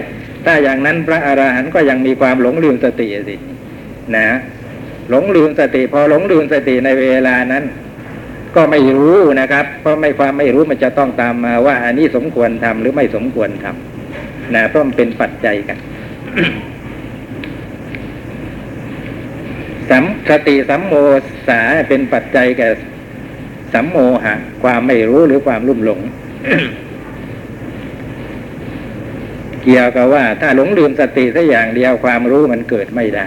[0.45, 3.35] ถ้าอย่างนั้นพระอรหันต์ก็ยังมีความหลงลืมสติสิ
[4.15, 4.27] นะ
[5.09, 7.63] หลงลืมสติ พอหลงลืมสติในเวลานั้น
[8.55, 15.77] ก็ไม่รู้นะครับ เพราะไม่ความไม่รู้มันจะต้องตามมาว่า อันนี้สมควรทำหรือไม่สมควรทำนะเพราะมันเป็นปัจจัยกัน
[19.89, 20.93] สัมสติสัมโม
[21.47, 22.67] สาเป็นปัจจัยแก่
[23.73, 25.99] สัมโมหะ ความไม่รู้หรือความลุ่มหลง
[29.63, 33.25] เกี่ยวกับว่า ถ้าหลงลืมสติสักอย่างเดียวความรู้มันเกิดไม่ได้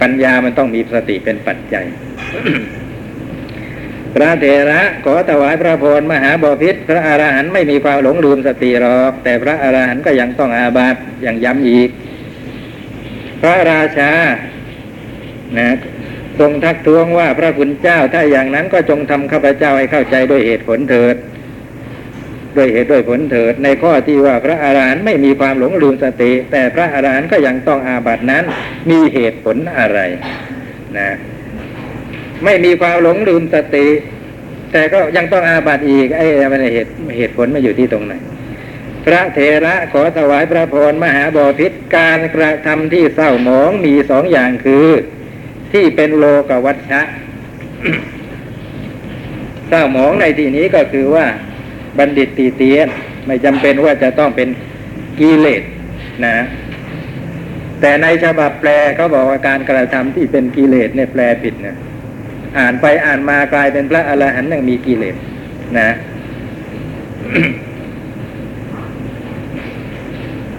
[0.00, 1.84] ปัญญามันต้องมีสติเป็นปัจจัย
[4.14, 11.90] พระเถระขอถวายพระพรมหาบาพิษพระอรหันต์ไม่มีความหลงลืมสติหรอก แต่พระอรหันต์ก็ยังต้องอาบัติยังย้ำอีก
[13.40, 14.10] พระราชา
[15.58, 15.70] นะ
[16.40, 21.16] ทรงทักท้วงว่าพระคุณเจ้าถ้าอย่างนั้นก็จงทำข้าพเจ้าให้เข้าใจด้วยเหตุผลเถิด
[22.56, 28.44] ด้วยเหตุด้วยผลเถิด ในข้อที่ว่าพระอาหารหันต์ไม่มีความหลงลืมสติ แต่พระอาหารหันต์ก็ยังต้องอาบัตินั้น
[28.90, 30.00] มีเหตุผลอะไร
[30.98, 31.10] นะ
[32.44, 33.86] ไม่มีความหลงลืมสติ
[34.72, 38.14] แต่ก็ยังต้องอาบัติอีกไอ้มันเหตุเหตุผลไมาอยู่ที่ตรงไหน
[39.04, 44.88] พระเถระขอถวายพระพรมหาบอพิษการกระทำที่เศร้าหมองมีสองอย่างคือ
[45.72, 47.00] ที่เป็นโลกวัชชะ
[49.68, 51.26] เศร้าหมองในที่นี้ก็คือว่า
[51.98, 52.88] บัณฑิตตีเตียน
[53.26, 54.48] ไม่จำเป็นว่าจะต้องเป็น
[55.18, 55.62] กิเลส
[56.26, 56.36] นะ
[57.80, 61.76] แต่ในฉบับแปลเขาบอกว่าการกระทำที่เป็นกิเลสเนี่ยแปลผิดนะ
[62.58, 65.16] อ่านไปอ่านมากลายเป็นพระอรหันต์ยังมีกิเลส
[65.78, 65.88] นะ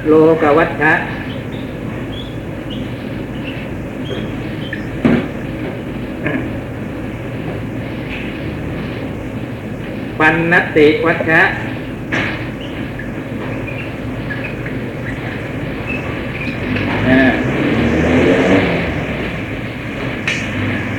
[0.08, 0.94] โลกวัชชะ
[10.22, 11.42] ปันนติวัชชะ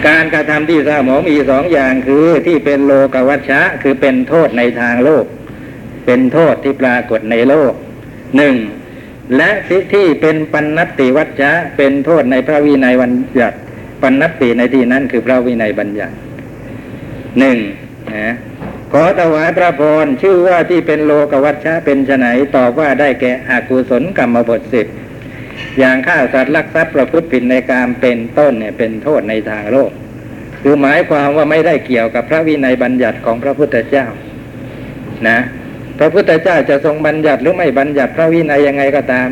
[0.07, 5.25] การกระทำที่เศร้าหมองมีสองอย่างคือที่เป็นโลกวัชชะ คือเป็นโทษในทางโลก
[6.07, 7.73] เป็นโทษที่ปรากฏในโลก
[8.37, 8.55] หนึ่ง
[9.37, 13.57] และที่ที่เป็นปันนติวัชชะ เป็นโทษในพระวินัยบัญญัติ
[14.03, 16.14] ปันนติในที่นั้นคือพระวินัยบัญญัติ
[17.39, 17.57] หนึ่ง
[18.14, 18.35] นะ
[18.95, 22.26] ขอถวายพระพรชื่อว่าที่เป็นโลกวัชชะเป็นไน
[22.57, 24.86] ตอบว่าได้แก่อากุศลกรรมบทสิบ
[25.78, 29.90] อย่างฆ่าสัตว์ลักทรัพย์ประพฤติผิดในการเป็นต้นเนี่ยเป็นโทษในทางโลก
[30.62, 34.07] คือหมายความว่าไม่ได้เกี่ยวกับพระวินัยบัญญัติของพระพุทธเจ้า
[35.28, 35.38] นะ
[35.99, 39.28] พระพุทธเจ้าจะทรงบัญญัติหรือไม่บัญญัติพระวินัยยังไงก็ตาม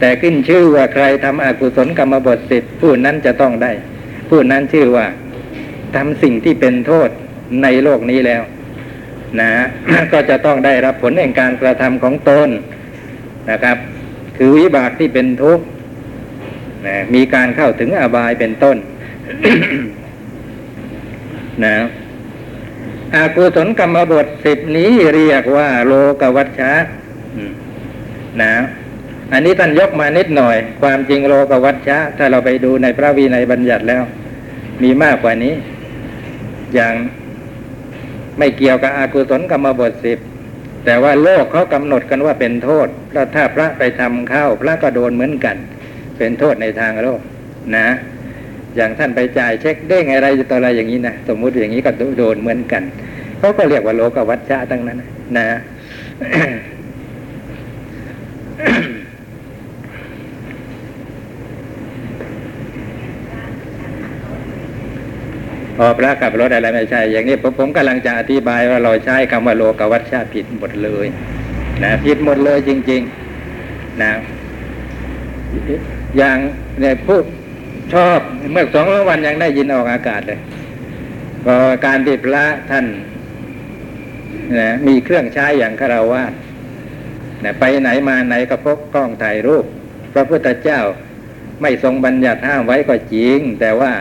[0.00, 3.72] แต่ขึ้นชื่อว่าใครทำอกุศลกรรมบทสิทธิ์ผู้นั้นจะต้องได้
[4.28, 5.06] ผู้นั้นชื่อว่า
[5.94, 7.08] ทำสิ่งที่เป็นโทษ
[7.62, 8.42] ในโลกนี้แล้ว
[9.40, 9.50] นะ
[10.12, 12.48] ก็จะต้องได้รับผลแห่งการกระทำของตน
[13.50, 13.76] นะครับ
[14.36, 15.64] คือวิบากที่เป็นทุกข์
[16.86, 18.76] นะมีการเข้าถึงอบายเป็นต้น
[21.64, 21.76] นะ
[23.14, 26.72] อากุศลกรรมบทสิบนี้เรียกว่าโลกวัชชะ
[28.42, 28.54] นะ
[29.32, 34.02] อันนี้ท่านยกมานิดหน่อย ความจริงโลกวัชชะ ถ้าเราไปดูในพระวินัยบัญญัติแล้ว
[34.82, 35.54] มีมากกว่านี้
[36.74, 36.94] อย่าง
[38.38, 40.18] ไม่เกี่ยวกับอากุศลกรรมบทสิบ
[40.84, 45.56] แต่ว่าโลกเขากำหนดกันว่าเป็นโทษแล้วถ้าพระไปทำเข้าพระก็โดนเหมือนกัน
[46.18, 47.20] เป็นโทษในทางโลก
[47.76, 47.88] นะ
[48.76, 52.82] อย่างท่านไปจ่ายเช็คเด้งอะไรต่ออะไรอย่างนี้นะสมมุติอย่างนี้ก็โดนเหมือนกัน
[53.38, 54.98] เขาก็เรียกว่าโลกวัชชะทั้งนั้น
[55.38, 55.46] นะ
[65.76, 71.06] พอพระกับรถอะไรไม่ใช่ อย่างนี้ผมผมกำลังจะอธิบายว่าเราใช้คำว่าโลกวัชชะผิดหมดเลย
[71.82, 73.02] นะผิดหมดเลยจริง
[73.52, 74.12] ๆ นะ
[76.18, 76.38] อย่าง
[76.80, 77.24] เนี่ยพูด
[77.94, 78.18] ชอบ
[78.52, 80.40] เมื่อสองวันยังได้ยินออกอากาศเลย
[81.44, 81.54] พอ
[81.86, 82.86] การที่พระท่าน
[84.58, 86.32] นะมีเครื่องใช้อย่างคาราวาส
[87.44, 89.64] นะไปไหนมาไหนก็พกกล้องถ่ายรูป
[90.14, 90.80] พระพุทธเจ้า
[91.62, 93.92] ไม่ทรงบัญญัติห้ามไว้ก็จริง แต่ว่า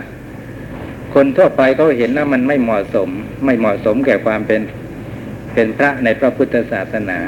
[1.18, 3.09] คนทั่วไปเขาเห็นว่ามันไม่เหมาะสม
[3.45, 4.61] ไม่เหมาะสมแก่ความเป็น
[5.53, 7.20] เป็นพระในพระพุทธศาสนา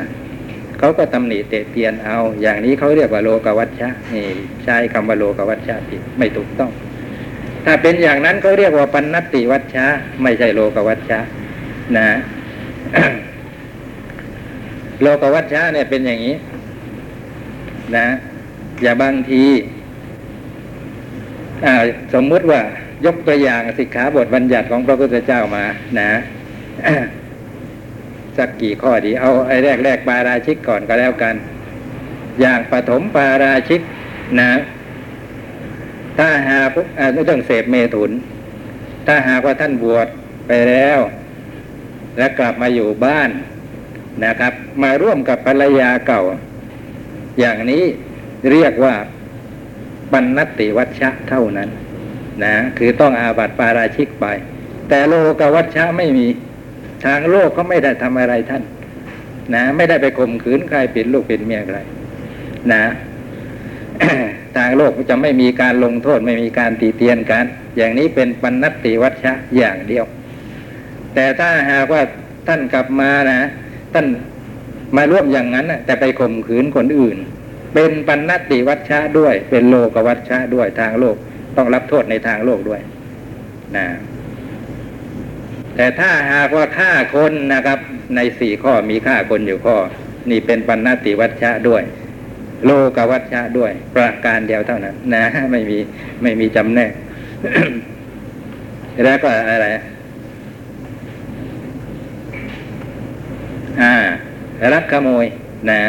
[0.80, 4.26] เขาก็ตำหนิเตะเตียนเอา อย่างนี้เขาเรียกว่าโลกวัชชะนี่
[4.64, 6.72] ใช้คำว่าโลกวัชชะผิดไม่ถูกต้อง
[7.66, 9.86] ถ้าเป็นอย่างนั้นเขาเรียกว่าปันนติวัชชะ
[10.24, 11.20] ไม่ใช่โลกวัชชะ
[11.98, 12.10] นะ
[15.02, 16.36] โลกวัชชะเนี่ยเป็นอย่างนี้
[17.98, 18.08] นะ
[18.84, 19.44] อย่าบางที
[21.66, 21.74] อ่า
[22.14, 22.62] สมมุติว่า
[23.06, 25.66] ยกตัวอย่างสิกขาบทบัญญัติของพระพุทธเจ้ามา
[26.00, 26.12] นะ
[28.38, 31.36] สักกี่ข้อดี เอาไอ้แรกแรกปาราชิกก่อนก็แล้วกัน
[32.42, 33.82] อย่างปฐมปาราชิก
[34.40, 34.52] นะ
[36.18, 36.70] ถ้าหาก
[37.14, 38.12] ไม่ต้องเสพเมถุน
[39.08, 40.08] ถ้าหากว่าท่านบวช
[40.48, 41.00] ไปแล้ว
[42.18, 43.30] และกลับมาอยู่บ้าน
[44.26, 46.22] นะครับ มาร่วมกับภรรยาเก่า
[47.40, 47.84] อย่างนี้
[48.52, 48.96] เรียกว่า
[50.12, 51.70] ปันนติวัชชะเท่านั้น
[52.44, 54.26] นะคือต้องอาบัติปาราชิกไป
[54.90, 56.28] แต่โลกวัชชะไม่มี
[57.06, 58.64] ทางโลกก็ไม่ได้ทำอะไรท่าน
[59.56, 61.78] นะ ไม่ได้ไปข่มขืนใครปิดลูกปิดเมียใคร
[62.74, 62.84] นะ
[64.58, 67.46] ทางโลกจะไม่มีการลงโทษไม่มีการตีเตียนกัน
[67.78, 70.06] อย่างนี้เป็นปันนติวัชชะอย่างเดียว
[71.14, 72.02] แต่ถ้าหากว่า
[72.48, 73.50] ท่านกลับมานะ
[73.94, 74.06] ท่าน
[74.96, 77.18] มาร่วมอย่างนั้นแต่ไปข่มขืนคนอื่น
[77.74, 81.16] เป็นปันนติวัชชะด้วย เป็นโลกวัชชะด้วยทางโลก
[81.58, 82.82] ต้องรับโทษในทางโลกด้วย
[83.78, 83.88] นะ
[85.76, 87.80] แต่ถ้าหากว่าฆ่าคนนะครับ
[88.16, 89.78] ในสี่ข้อมีฆ่าคนอยู่ข้อ
[90.30, 91.84] นี่เป็นปันนติวัชชะด้วย
[92.66, 95.78] โลกวัชชะด้วย ประการเดียวเท่านั้น นะ ไม่มี
[96.22, 96.92] ไม่มีจำแนก
[99.04, 99.68] แล้วก็อะไร
[103.82, 103.94] อ่า
[104.74, 105.26] รักขโมย
[105.70, 105.82] นะ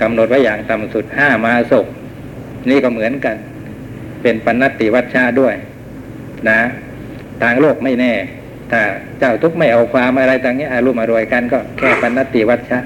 [0.00, 1.86] กำหนดไว้อย่างต่ำสุดห้ามาศก
[2.70, 3.36] นี่ก็เหมือนกัน
[4.26, 5.54] เป็นปันนติวัชชาด้วย
[6.50, 6.60] นะ
[7.42, 8.12] ทางโลกไม่แน่
[8.70, 8.80] ถ้า
[9.18, 12.78] เจ้าทุกไม่เอาความอะไรต่างเงี้ยอารุมอรวยกันก็แค่ปันนติวัชชะ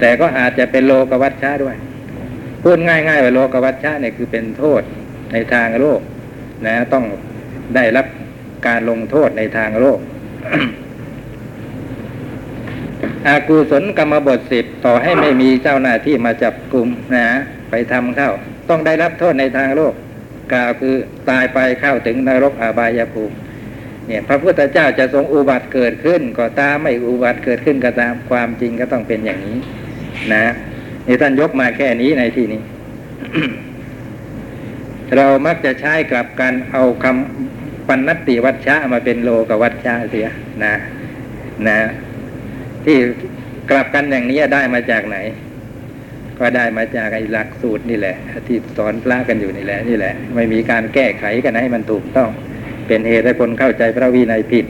[0.00, 1.76] แต่ก็อาจจะเป็นโลกวัชชะด้วย
[2.62, 4.82] พูดง่ายๆว่าโลกวัชชะเนี่ยคือเป็นโทษ
[5.32, 6.00] ในทางโลก
[6.66, 7.04] นะ ต้อง
[7.74, 8.06] ได้รับ
[8.66, 9.98] การลงโทษในทางโลก
[13.28, 17.26] อากุศลกรรมบทสิบต่อให้ไม่มีเจ้าหน้าที่มาจับกลุ่มนะ
[17.70, 18.32] ไปทำเข้า
[18.72, 19.94] ต้องได้รับโทษในทางโลก
[20.52, 20.94] กล่าวคือ
[21.30, 23.34] ตายไปเข้าถึงนรกอาบายภูมิ
[24.06, 29.58] เนี่ยพระพุทธเจ้าจะทรงอุบัติเกิดขึ้นก็ตามไม่อุบัติเกิดขึ้นก็ตามความจริงก็ต้องเป็นอย่างนี้
[30.34, 30.44] นะ
[31.06, 32.62] นี่ท่านยกมาแค่นี้ในที่นี้
[35.16, 40.28] เรามักจะใช้กลับการเอาคำปันนติวัชชะมาเป็นโลกวัชชะเสีย
[40.64, 40.74] นะ
[41.68, 41.78] นะ
[42.84, 42.96] ที่
[43.70, 45.16] กลับกันอย่างนี้ได้มาจากไหน
[46.38, 48.16] ก็ได้มาจากไอ้หลักสูตรนี่แหละ
[48.46, 52.30] ที่สอนพระกันอยู่นี่แหละนี่แหละ ไม่มีการแก้ไขกันให้มันถูกต้อง
[52.86, 54.66] เป็นเหตุให้คนเข้าใจพระวินัยผิด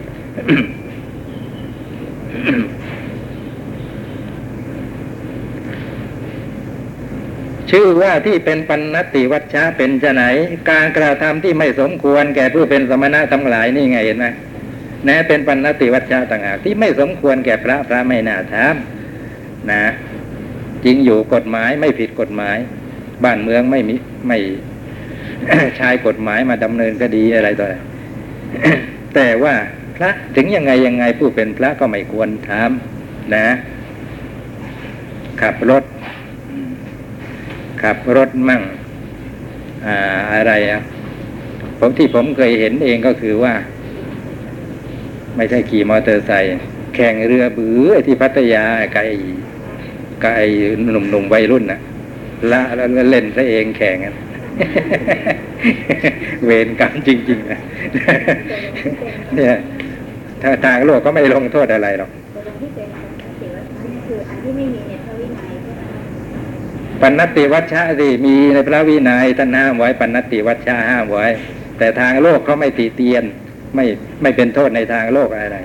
[7.71, 10.23] ชื่อว่าที่เป็นปันนติวัชชะเป็นจะไหน
[10.71, 14.25] การกระทำที่ไม่สมควรแก่ผู้เป็นสมณะทั้งหลายนี่ไงเห็นไหม
[15.07, 19.83] นะเป็นปันนติวัชชะต่างหากที่ไม่สมควรแก่พระพระไม่น่าทำนะ
[20.85, 22.57] จริงอยู่กฎหมายไม่ผิดกฎหมาย
[23.23, 23.95] บ้านเมืองไม่มี
[24.27, 24.37] ไม่
[25.77, 27.75] ใช้กฎหมายมาดำเนินคดีอะไรต่ออะไร
[29.15, 29.55] แต่ว่า
[29.95, 33.47] พระถึงยังไงยังไงผู้เป็นพระก็ไม่ควรทำนะ
[35.41, 35.83] ขับรถ
[37.83, 38.61] ขับรถมั่ง
[39.85, 39.97] อ่า
[40.33, 40.81] อะไรอะ
[41.79, 43.53] ผมที่ผมเคยเห็นเองก็คือว่า
[45.35, 46.49] ไม่ใช่ขี่มอเตอร์ไซค์
[46.95, 49.01] แข่งเรือบือที่พัทยาไกล
[50.23, 50.33] ไกล
[50.91, 51.79] หนุ่มๆวัยรุ่นน่ะ
[52.51, 54.15] ละแล้วเล่นซะเองแข่งกัน
[56.45, 57.59] เวรกรรมจริงๆนะ
[59.35, 59.57] เนี่ย
[60.41, 65.81] ถ้าทางโลกก็ไม่ลงโทษอะไรหรอกปันนที่ไม่มีในพระวินัยใช่ไหม
[67.01, 71.27] ปัณติวัชชะสิมีในพระวินัยท่านห้ามไว้ปัณณติวัชชะห้ามไว้
[71.77, 73.23] แต่ทางโลกเขาไม่ตีเตียน
[73.75, 73.85] ไม่
[74.21, 75.59] ไม่เป็นโทษในทางโลกอะไร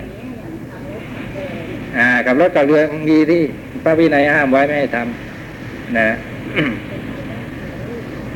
[1.98, 3.42] อ่า กับรถกับเรือมีที่
[3.85, 6.09] พระวินัยห้ามไว้ไม่ให้ทำนะ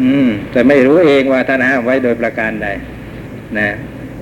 [0.03, 2.68] อืมแต่ไม่รู้เองว่าท่านห้ามไว้โดยประการใด
[3.59, 3.68] นะ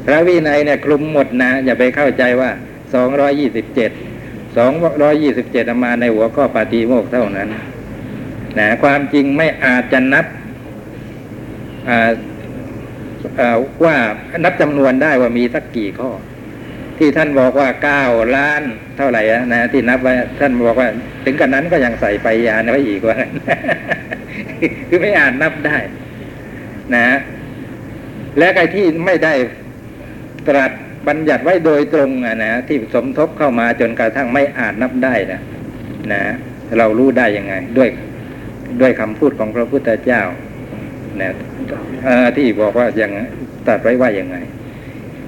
[0.07, 2.51] พระวินัยเนี่ยคลุมหมดนะอย่าไปเข้าใจว่า
[2.95, 3.91] สองร้อยี่สิบเจ็ด
[4.57, 7.49] สองร้อยี่สิบเจ็ดมาในหัวข้อปาฏิโมกเท่านั้น
[8.59, 10.27] นะความจริงไม่อาจจะนับ
[13.85, 13.97] ว่า
[14.45, 16.11] นับจำนวนได้ว่ามีสักกี่ข้อ
[17.01, 18.03] ที่ท่านบอกว่าเก้า
[18.37, 18.63] ล้าน
[18.97, 19.23] เท่าไหร่
[19.55, 20.89] นะที่นับไว้ท่านบอกว่า
[21.25, 23.33] ถึงกันนั้นก็ยังใส่ไปยานไว้อีกว่างั้น
[24.89, 25.77] คือไม่อาจนับได้
[26.95, 27.19] นะ
[28.39, 29.35] และไอ้ที่ไม่ได้
[30.49, 30.71] ตรัส
[31.09, 35.41] บัญญัติไว้โดยตรงอะนะที่สมทบเข้ามาจนกระทั่งไม่อาจนับได้นะ
[36.13, 36.23] นะ
[36.79, 37.89] เรารู้ได้ยังไง ด้วย
[38.81, 40.23] ด้วยคำพูดของพระพุทธเจ้า
[41.21, 41.31] นะ
[42.37, 43.13] ที่บอกว่าอย่าง
[43.67, 44.37] ตรัสไว้ว่าอย่างไง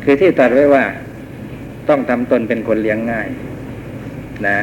[0.04, 0.84] คือที่ตรัสไว้ว่า
[1.88, 3.28] ต้องทำตนเป็นคนเลี้ยงง่าย
[4.46, 4.58] นะ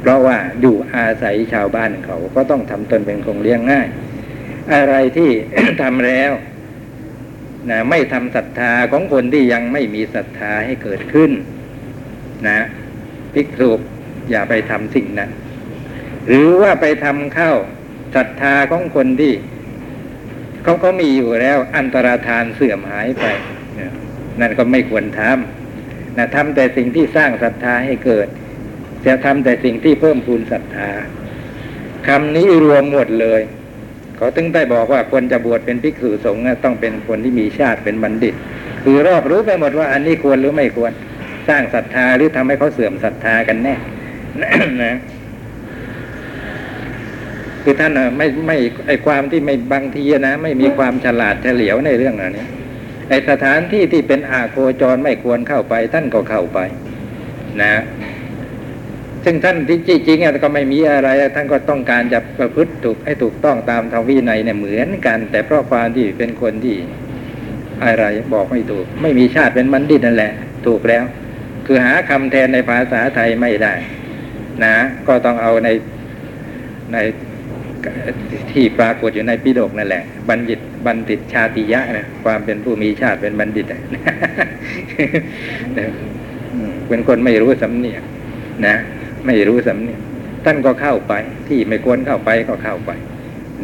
[0.00, 3.88] เพราะว่าอยู่อาศัยชาวบ้านเขาก็ต้องทำตนเป็นคนเลี้ยงง่าย
[4.74, 5.30] อะไรที่
[5.82, 6.32] ทำแล้ว
[7.70, 11.30] นะไม่ทำศรัทธาของคนที่ยังไม่มีศรัทธาให้เกิดขึ้น
[12.48, 12.66] นะ
[13.34, 13.70] ภิกษุ
[14.30, 15.30] อย่าไปทำสิ่งนั้น
[16.26, 17.52] หรือว่าไปทำเข้า
[18.16, 19.34] ศรัทธาของคนที่
[20.64, 23.26] เขาก็มีอยู่แล้ว อันตรธานเสื่อมหายไป
[24.40, 25.51] นั่นก็ไม่ควรทำ
[26.16, 28.26] นะทำแต่สิ่งที่สร้างศรัทธาให้เกิด
[29.06, 30.90] จะทำแต่สิ่งที่เพิ่มพูนศรัทธา
[32.08, 33.40] คำนี้รวมหมดเลย
[34.16, 38.34] เขาถึงได้บอกว่าคนจะบวชเป็นภิกษุสงฆ์ต้องเป็นคนที่มีชาติเป็นบัณฑิต
[38.84, 40.92] คือรอบรู้ไปหมดว่าอันนี้ควรหรือไม่ควร
[41.48, 43.74] สร้างศรัทธาหรือทำให้เขาเสื่อมศรัทธากันแน่
[44.84, 44.94] นะ
[47.62, 48.56] คือท่านไม่ไม่
[48.86, 52.46] ไอความที่ไม่บางทีนะ ไม่มีความฉลาดเฉลียวในเรื่องอันนี้
[53.12, 56.58] อสถานที่ที่เป็นอาโคจรไม่ควรเข้าไป ท่านก็เข้าไป
[57.60, 57.82] นะ
[59.24, 66.76] ซึ่งท่านที่จริงๆก็ไม่มีอะไร ท่านก็ต้องการจะประพฤติถูกให้ถูกต้องตามธรรมวินัยเนี่ยเหมือนกัน แต่เพราะความที่เป็นคนที่
[67.84, 70.32] อะไรบอกไม่ถูก ไม่มีชาติเป็นบัณฑิตนั่นแหละ
[70.66, 71.04] ถูกแล้ว
[71.66, 73.74] คือหาคำแทนในภาษาไทยไม่ได้
[74.64, 74.76] นะ
[75.08, 75.68] ก็ต้องเอาใน
[76.92, 76.98] ใน
[78.50, 83.66] ที่ปรากฏอยู่ในปิฎกนั่นแหละ บัณฑิตบัณฑิตชาติยะนะความเป็นผู้มีชาติเป็นบัณฑิต
[86.88, 88.02] เป็นคนไม่รู้สำเนียก
[88.66, 88.76] นะ
[89.26, 90.00] ไม่รู้สำเนียก
[90.44, 91.14] ท่านก็เข้าไป
[91.48, 92.90] ที่ไม่ควรเข้าไปก็เข้าไป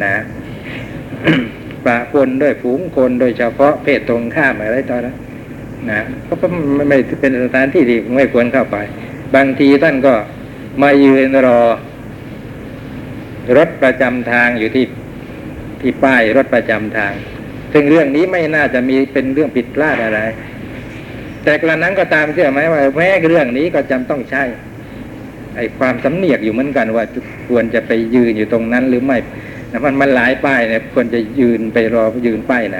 [0.03, 0.13] นะ
[1.85, 5.09] ปะปนด้วยฝูงคนโดยเฉพาะเพศตรงข้ามอะไรต่ออะไร
[5.89, 5.99] นะ
[6.41, 8.77] ก็ไมไม่เป็นสถานที่ที่ไม่ควรเข้าไป
[9.35, 10.13] บางทีท่านก็
[10.81, 11.59] มายืนรอ
[13.57, 14.85] รถประจำทางอยู่ที่
[15.81, 17.13] ที่ป้ายรถประจำทาง
[17.73, 20.19] ซึ่งเรื่องนี้ไม่น่าจะมีเป็นเรื่องผิดพลาดอะไร
[21.43, 24.43] แต่กระนั้นก็ตามเชื่อไหมว่าแม้เรื่องนี้ก็จำต้องใช่
[25.55, 27.03] ไอ้ความสำเนียกอยู่เหมือนกันว่า
[27.49, 29.17] ควรจะไปยืนอยู่ตรงนั้นหรือไม่
[29.71, 32.79] นะมันมันหลายป้ายเนี่ยควรจะยืนไปรอยืนป้ายไหน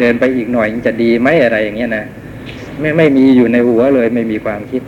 [0.00, 2.04] เดินไปอีกหน่อยจะดีไหมอะไรอย่างเงี้ยนะ
[2.80, 4.82] ไม่ไม่มีอยู่ในหัวเลยไม่มีความคิด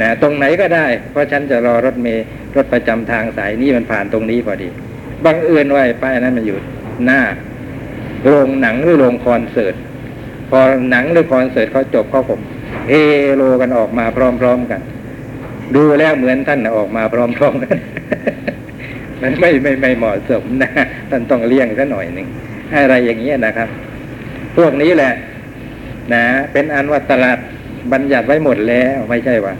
[0.00, 2.24] นะตรงไหนก็ได้ เพราะฉันจะรอรถเมล์
[2.56, 4.68] รถประจำทางสายนี้มันผ่านตรงนี้พอดี
[5.24, 6.58] บังเอิญว่าไอ้ป้ายนั้นมันอยู่
[7.04, 7.20] หน้า
[8.24, 9.74] โรงหนังหรือโรงคอนเสิร์ต
[10.50, 10.58] พอ
[10.90, 12.40] หนังหรือคอนเสิร์ตเขาจบเขาผม
[12.88, 12.92] เฮ
[13.36, 14.80] โลกันออกมาพร้อมๆกัน
[15.74, 17.76] ดูแล้วเหมือนท่านออกมาพร้อมๆกัน
[19.22, 20.70] มันไม่ไม่ไม่เหมาะสมนะ
[21.10, 22.26] ท่านต้องเลี่ยงซะหน่อยหนึ่ง
[22.74, 23.68] อะไรอย่างเงี้ยนะครับ
[24.56, 25.12] พวกนี้แหละ
[26.14, 27.38] นะ เป็นอันว่าตลาด
[27.92, 29.54] บัญญัติไว้หมดแล้วไม่ใช่ว่า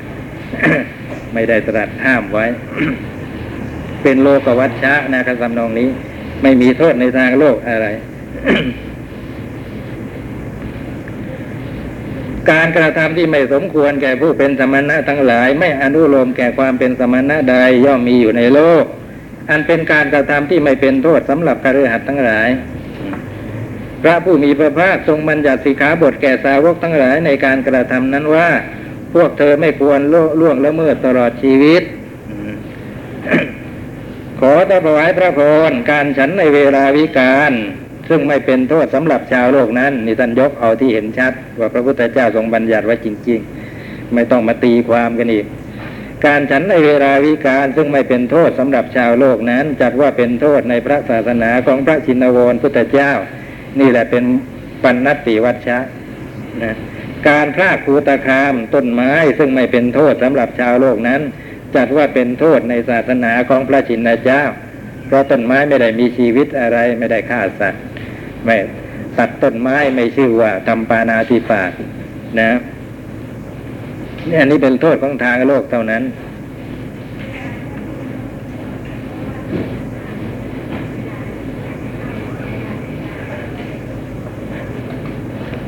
[1.34, 2.46] ไม่ได้ตรัสห้ามไว้
[4.02, 5.88] เป็นโลกวัชชะนะครับสำนองนี้
[6.42, 7.86] ไม่มีโทษในทางโลกอะไร
[12.50, 18.84] การกระทำที่ไม่สมควรแก่ผู้เป็นสมณะทั้งหลาย ไม่อนุโลมแก่ความเป็นสมณะใดย่อมมีอยู่ในโลก
[19.50, 22.48] อันเป็นการกระทำที่ไม่เป็นโทษสำหรับคฤหัสถ์ทั้งหลาย
[24.02, 28.48] พระผู้มีพระภาคทรงบัญญัติสิกขาบทแก่สาวกทั้งหลายในการกระทำนั้นว่า
[29.14, 30.00] พวกเธอไม่ควร
[30.40, 31.82] ล่วงละเมิดตลอดชีวิต
[34.40, 35.40] ขอถวายพระพ
[35.70, 37.52] รการฉันในเวลาวิการ
[38.08, 43.40] ซึ่งไม่เป็นโทษสำหรับชาวโลกนั้นนี่ท่านยกเอาที่เห็นชัด ว่าพระพุทธเจ้าทรงบัญญัติไว้จริง
[43.76, 45.46] ๆ ไม่ต้องมาตีความกันอีก
[46.24, 53.10] การฉันในเวลาวิการซึ่งไม่เป็นโทษสำหรับชาวโลกนั้น จัดว่าเป็นโทษในพระศาสนาของพระชินวรพุทธเจ้า
[53.80, 54.24] นี่แหละเป็น
[54.82, 55.78] ปัณณติวัชชะ
[56.62, 56.74] นะ
[57.28, 61.20] การพรากูตคามต้นไม้ซึ่งไม่เป็นโทษสำหรับชาวโลกนั้น
[61.76, 64.42] จัดว่าเป็นโทษในศาสนาของพระชินเจ้า
[65.06, 67.82] เพราะต้นไม้ไม่ได้มีชีวิตอะไรไม่ได้ฆ่าสัตว์
[68.44, 68.56] ไม่
[69.18, 71.72] ตัดต้นไม้ไม่ชื่อว่าทำปานาติปาต
[72.40, 72.50] นะ
[74.28, 76.02] นี่อันนี้เป็นโทษของทางโลกเท่านั้น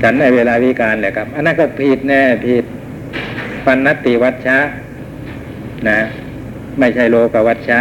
[0.03, 2.65] ฉันในเวลาวิการแหละครับ อันนั้นก็ผิดแน่ผิด
[3.67, 4.59] ปันนติวัชชะ
[5.89, 5.99] นะ
[6.79, 7.79] ไม่ใช่โลกวัชชะ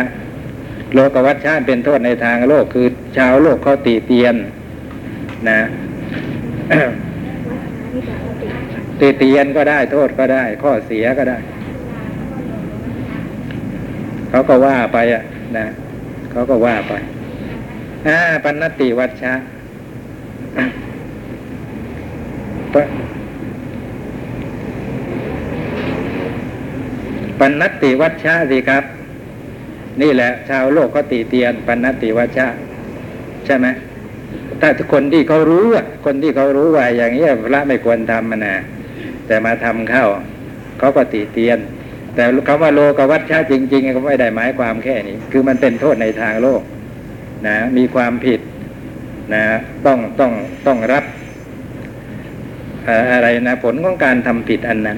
[0.94, 2.88] โลกวัชชะเป็นโทษในทางโลกคือ
[3.18, 4.36] ชาวโลกเขาตีเตียน
[5.50, 5.60] นะ
[9.00, 11.38] ตีเตียนก็ได้โทษก็ได้ ข้อเสียก็ได้
[14.30, 15.24] เขาก็ว่าไปอะ
[15.58, 15.66] นะ
[16.32, 16.94] เขาก็ว่าไป
[18.08, 19.34] อ่าปันนติวัชชะ
[27.40, 28.84] ปันนติวัชชะสิครับ
[30.02, 32.48] นี่แหละ ชาวโลกเขาตีเตียน ปันนติวัชชะ
[33.46, 33.68] ใช่ไหม
[34.62, 35.66] ถ้าคนที่เขารู้
[36.06, 38.56] คนที่เขารู้ว่าอย่างนี้พระไม่ควรทำมันนะ
[39.28, 40.06] แต่มาทำเข้า
[40.80, 41.60] เขาก็ตีเตียน
[42.16, 46.62] แต่คำว่าโลกวัชชะจริงๆก็ไม่ได้หมายความแค่นี้ คือมันเป็นโทษในทางโลก
[47.48, 48.40] นะ มีความผิด
[49.34, 49.44] นะ
[49.86, 50.32] ต้องต้อง
[50.68, 51.04] ต้องรับ
[53.14, 54.98] อะไรนะ ผลของการทำผิดอันนั้น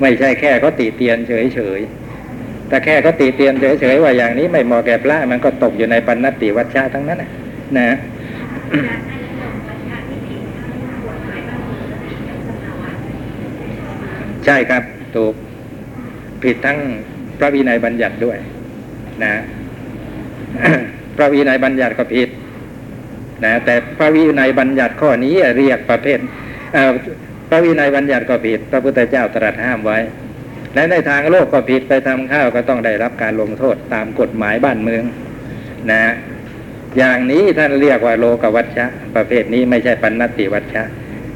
[0.00, 7.30] ไม่ใช่แค่เขาติเตียนเฉยๆแต่แค่เขาติเตียนเฉยๆว่าอย่างนี้ไม่เหมาะแก่พระมันก็ตกอยู่ในปัณติวัชชะทั้งนั้นนะ
[7.78, 7.88] นะ
[14.44, 14.82] ใช่ครับ
[15.16, 15.34] ถูก
[16.42, 16.78] ผิดทั้ง
[17.38, 18.38] พระวินัยบัญญัติด้วย
[19.24, 19.34] นะ
[21.16, 22.28] พระวินัยบัญญัติก็ผิด
[23.44, 26.18] นะแต่พระวินัยบัญญัติข้อนี้เรียกประเภท
[27.48, 29.98] พระวินัยบัญญัติก็ผิด พระพุทธเจ้าตรัสห้ามไว้
[30.74, 35.04] และในทางโลกก็ผิดไปทำข้าวก็ต้องได้รับการลงโทษตามกฎหมายบ้านเมือง
[35.90, 36.02] นะ
[36.98, 40.82] อย่างนี้ท่านเรียกว่าโลกวัชชะ ประเภทนี้ไม่ใช่ปัณณติวัชชะ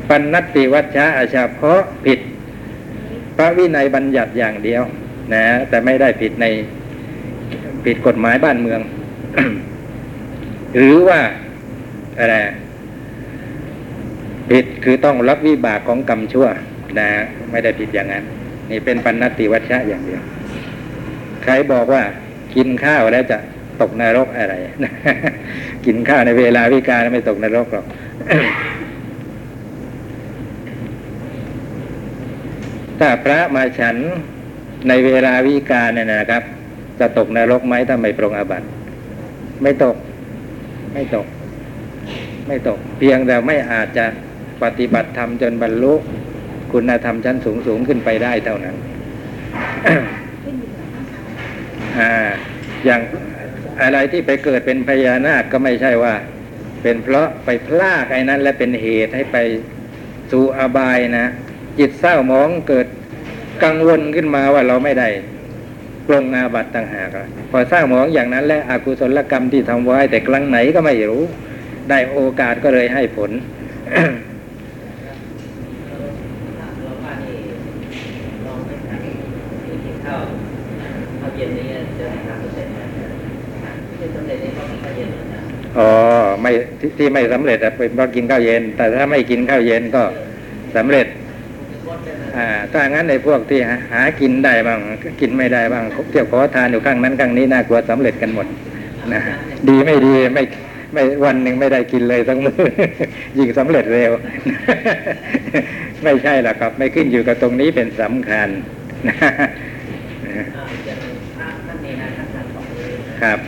[0.09, 2.21] ปัณณติวัชชะเฉพาะผิด
[3.37, 4.83] พระวินัยบัญญัติอย่างเดียว
[5.35, 6.47] นะ แต่ไม่ได้ผิดใน
[7.85, 8.81] ผิดกฎหมายบ้านเมือง
[10.77, 11.21] หรือว่า
[12.19, 12.37] อะไร
[14.51, 16.47] ผิดคือต้องรับวิบากของกรรมชั่ว
[16.99, 17.09] นะ
[17.51, 18.25] ไม่ได้ผิดอย่างนั้น
[18.71, 20.23] นี่เป็นปัณติวัชชะอย่างเดียว
[21.43, 22.03] ใครบอกว่า
[22.55, 23.39] กินข้าวแล้วจะ
[23.81, 24.55] ตกนรกอะไร
[25.87, 27.87] กินข้าวในเวลาวิกาลไม่ตกนรกหรอก
[32.99, 33.97] ถ้าพระมาฉัน
[34.89, 36.43] ในเวลาวิกาลเนี่ยนะครับ
[37.01, 38.67] จะตกนรกไหมถ้าไม่ปรงอาบัติ
[39.63, 39.97] ไม่ตก
[40.93, 41.27] ไม่ตก
[42.47, 44.07] ไม่ตก เพียงแต่ไม่อาจจะ
[44.63, 45.95] ปฏิบัติธรรมจนบรรลุ
[46.73, 48.77] คุณธรรมชั้นสูงสูงขึ้นไปได้เท่านั้น
[50.43, 51.05] อยู่กับต้องการ
[51.99, 52.13] อ่า
[52.85, 53.01] อย่าง
[53.83, 56.15] อะไรที่ไปเกิดเป็นพญานาคก็ไม่ใช่ว่า
[56.83, 59.37] เป็นเพราะไปพลากไอ้นั้น และเป็นเหตุให้ไป
[60.33, 61.27] สู่อบายนะ
[61.79, 62.87] จิตเศร้ามองเกิด
[63.65, 65.09] กังวลขึ้นมาว่าเราไม่ได้
[66.07, 67.11] ปรงอาบัตต่างหาก
[67.51, 71.25] พอเศร้ามองอย่างนั้นและอกุศลกรรมที่ทำไว้แต่ครั้งไหนก็ไม่รู้
[71.93, 73.31] ได้โอกาสก็เลยให้ผล
[76.83, 77.37] เราว่านี่
[78.47, 78.99] ลองไม่ทัน
[79.85, 80.21] กินข้าว
[81.21, 81.67] ข้าวเย็นนี้
[81.99, 82.79] จะทำเสร็จไหม
[83.99, 85.41] ที่สำเร็จนี่ก็มีข้าวเย็นแล้วนะ
[85.79, 85.91] อ๋อ
[86.43, 90.03] ไม่ที่ที่ไม่สำเร็จอะเป็นเพราะกินข้าวเย็น แต่ถ้าไม่กินข้าวเย็นก็
[90.77, 91.07] สำเร็จ
[92.37, 98.47] อ่าถ้างั้นในพวกที่หาหากินได้บ้างก็กินไม่ได้บ้างเที่ยวขอทานอยู่ข้างนั้นข้างนี้น่ากลัวสำเร็จกันหมด
[99.15, 99.21] นะ
[99.69, 100.45] ดีไม่ดีไม่
[100.93, 102.57] ไม่วันหนึ่งไม่ได้กินเลยสักมือ
[103.39, 104.13] ยิ่งสำเร็จเร็ว
[106.03, 108.49] ไม่ใช่หรอกครับ ไม่ขึ้นอยู่กับตรงนี้เป็นสำคัญ
[109.09, 109.17] นะ
[113.23, 113.39] ครับ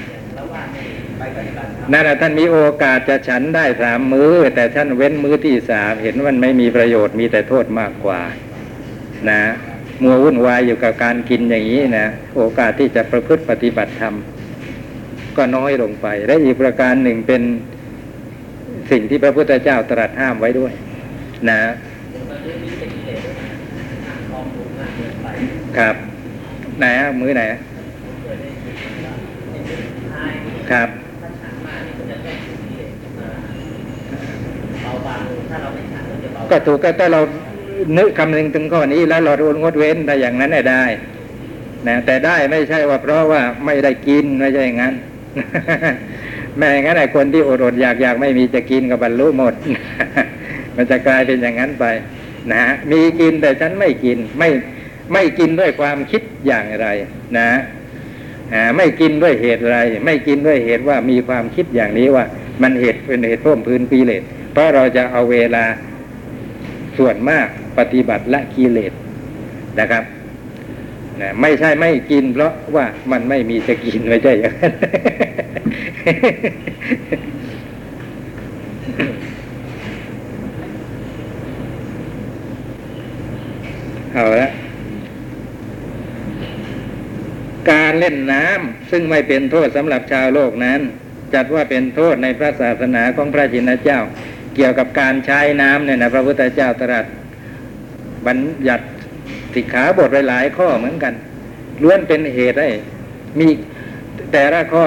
[1.93, 8.21] นั่นแหละท่านมีโอกาสจะฉันได้สามมือ้อ แต่ท่านเว้นมื้อที่สามเห็นว่ามันไม่มีประโยชน์มีแต่โทษมากกว่า
[9.31, 9.43] นะ
[10.03, 14.15] มัววุ่นวายอยู่กับการกินอย่างนี้นะโอกาสที่จะประพฤติปฏิบัติธรรม
[15.39, 17.43] ก็น้อยลงไป และอีกประการหนึ่งเป็น
[18.91, 20.73] สิ่งที่พระพุทธเจ้าตรัสห้ามไว้ด้วย
[21.51, 21.59] นะ
[25.79, 25.97] ครับ
[26.79, 26.85] ไหน
[27.21, 27.59] มือไหนะ
[30.71, 30.89] ครับ
[36.51, 37.21] ก็ถูกก็ถ้าเรา
[37.99, 39.33] นึกคำนึงถึงข้อนี้แล้วเรา
[39.63, 40.85] งดเว้นแต่อย่างนั้นได้
[41.89, 44.95] นะแต่ได้ไม่ใช่ว่าเพราะว่าไม่ได้กินไม่ใช่อย่างนั้น
[46.59, 49.55] แม่งั้นไอ้คนที่อดอดอยากอยากไม่มีจะกินกับรรลุหมด
[50.77, 51.85] มันจะกลายเป็นอย่างนั้นไป
[52.53, 54.49] นะมีกินแต่ฉันไม่กิน ไม่
[55.13, 56.87] ไม่กินด้วยความคิดอย่างไร
[57.39, 57.49] นะ
[58.77, 62.25] ไม่กินด้วยเหตุอะไร ไม่กินด้วยเหตุว่ามีความคิดอย่างนี้ว่า
[62.63, 64.23] มันเหตุเป็นเหตุเพิ่มพื้นกิเลส
[64.53, 65.65] เพราะเราจะเอาเวลา
[66.99, 67.47] ส่วนมาก
[67.79, 68.93] ปฏิบัติละกิเลส
[69.81, 70.05] นะครับ
[71.21, 74.73] นะไม่ใช่ไม่กิน เพราะว่ามันไม่มีจะกินไม่ใช่อย่างนั้น
[84.13, 84.51] เอาละ
[87.71, 90.81] การเล่นน้ำซึ่งไม่เป็นโทษสำหรับชาวโลกนั้น
[91.35, 94.01] จัดว่าเป็นโทษในพระศาสนาของพระจินเจ้า
[94.55, 97.07] เกี่ยวกับการใช้น้ำเนี่ยนะพระพุทธเจ้าตรัส
[98.27, 98.39] บัญ
[98.69, 98.87] ญัติ
[99.55, 101.15] สิกขาบทหลายข้อเหมือนกัน
[101.83, 102.71] ล้วนเป็นเหตุให้
[103.39, 103.49] มี
[104.33, 104.87] แต่ละข้อ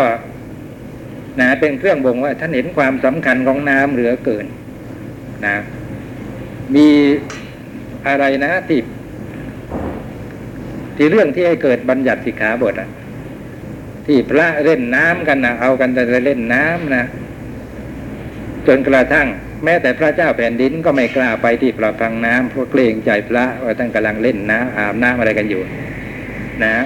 [1.40, 4.46] นะเป็นเครื่องบ่งว่า ท่านเห็นความสำคัญของน้ำเหลือเกิน
[5.46, 5.56] นะ
[6.76, 6.88] มี
[8.08, 8.80] อะไรนะที่
[10.96, 12.90] ที่เรื่องที่ให้เกิดบัญญัติสิกขาบทอะ
[14.06, 17.04] ที่พระเล่นน้ำกันนะเอากันแต่จะเล่นน้ำนะ
[18.68, 19.28] จนกระทั่ง
[19.64, 25.62] แม้แต่พระเจ้าแผ่นดินก็ไม่กล้าไปที่ประพังน้ำเพราะเกรงใจพระว่าท่านกำลังเล่นน้ำอาบน้ำอะไรกันอยู่
[26.64, 26.86] นะ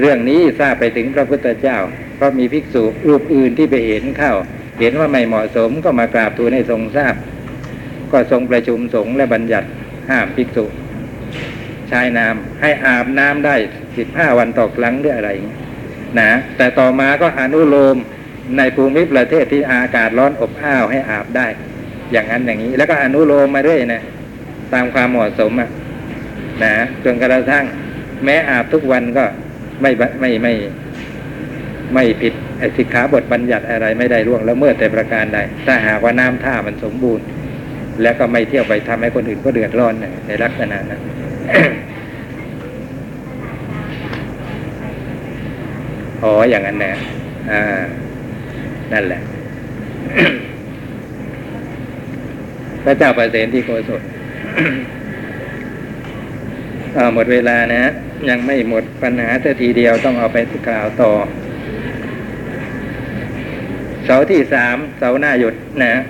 [0.00, 1.78] เรื่องนี้ทราบไปถึงพระพุทธเจ้า
[2.16, 4.32] เพราะมีภิกษุรูปอื่นที่ไปเห็นเข้า
[4.80, 7.14] เห็นว่าไม่เหมาะสมก็มากราบทูลให้ทรงทราบ
[8.12, 9.68] ก็ทรงประชุมสงฆ์และบัญญัติ
[10.10, 10.64] ห้ามภิกษุ
[11.90, 13.56] ชายน้ำให้อาบน้ำได้
[13.96, 15.30] สิบห้าวันต่อครั้งหรืออะไร
[16.20, 17.96] นะแต่ต่อมาก็อนุโลม
[18.56, 21.46] ในภูมิประเทศที่อากาศร้อนอบอ้าวให้อาบได้
[22.12, 24.02] อย่างนั้นอย่างนี้ แล้วก็อนุโลมมาเรื่อยนะ
[24.74, 25.68] ตามความเหมาะสมอะ
[26.64, 26.72] นะ
[27.04, 27.64] จนกระทั่ง
[28.24, 29.24] แม้อาบทุกวันก็
[29.80, 29.90] ไม่
[30.20, 30.52] ไม่ไม่
[31.94, 37.24] ไม่ผิดไอสิกขาบทบัญญัติอะไรไม่ได้ล่วงและเมิดแต่ประการใดถ้าหากว่าน้ำท่ามันสมบูรณ์
[38.02, 41.00] แล้วก็ไม่เที่ยวไปทำให้คนอื่นก็เดือดร้อนนะในลักษณะนั้น
[46.22, 46.94] อ๋ออย่างนั้นนะ
[47.50, 47.62] อ่า
[48.92, 49.20] นั่นแหละ
[52.86, 54.02] พระเจ้าประเสนที่โกศลก
[56.94, 57.92] เอาหมดเวลานะฮะ
[58.28, 61.10] ยังไม่หมดปัญหาแต่ทีเดียวต้องเอาไปกล่าวต่อ
[64.04, 66.00] เสาที่สามเสาหน้าหยุดนะ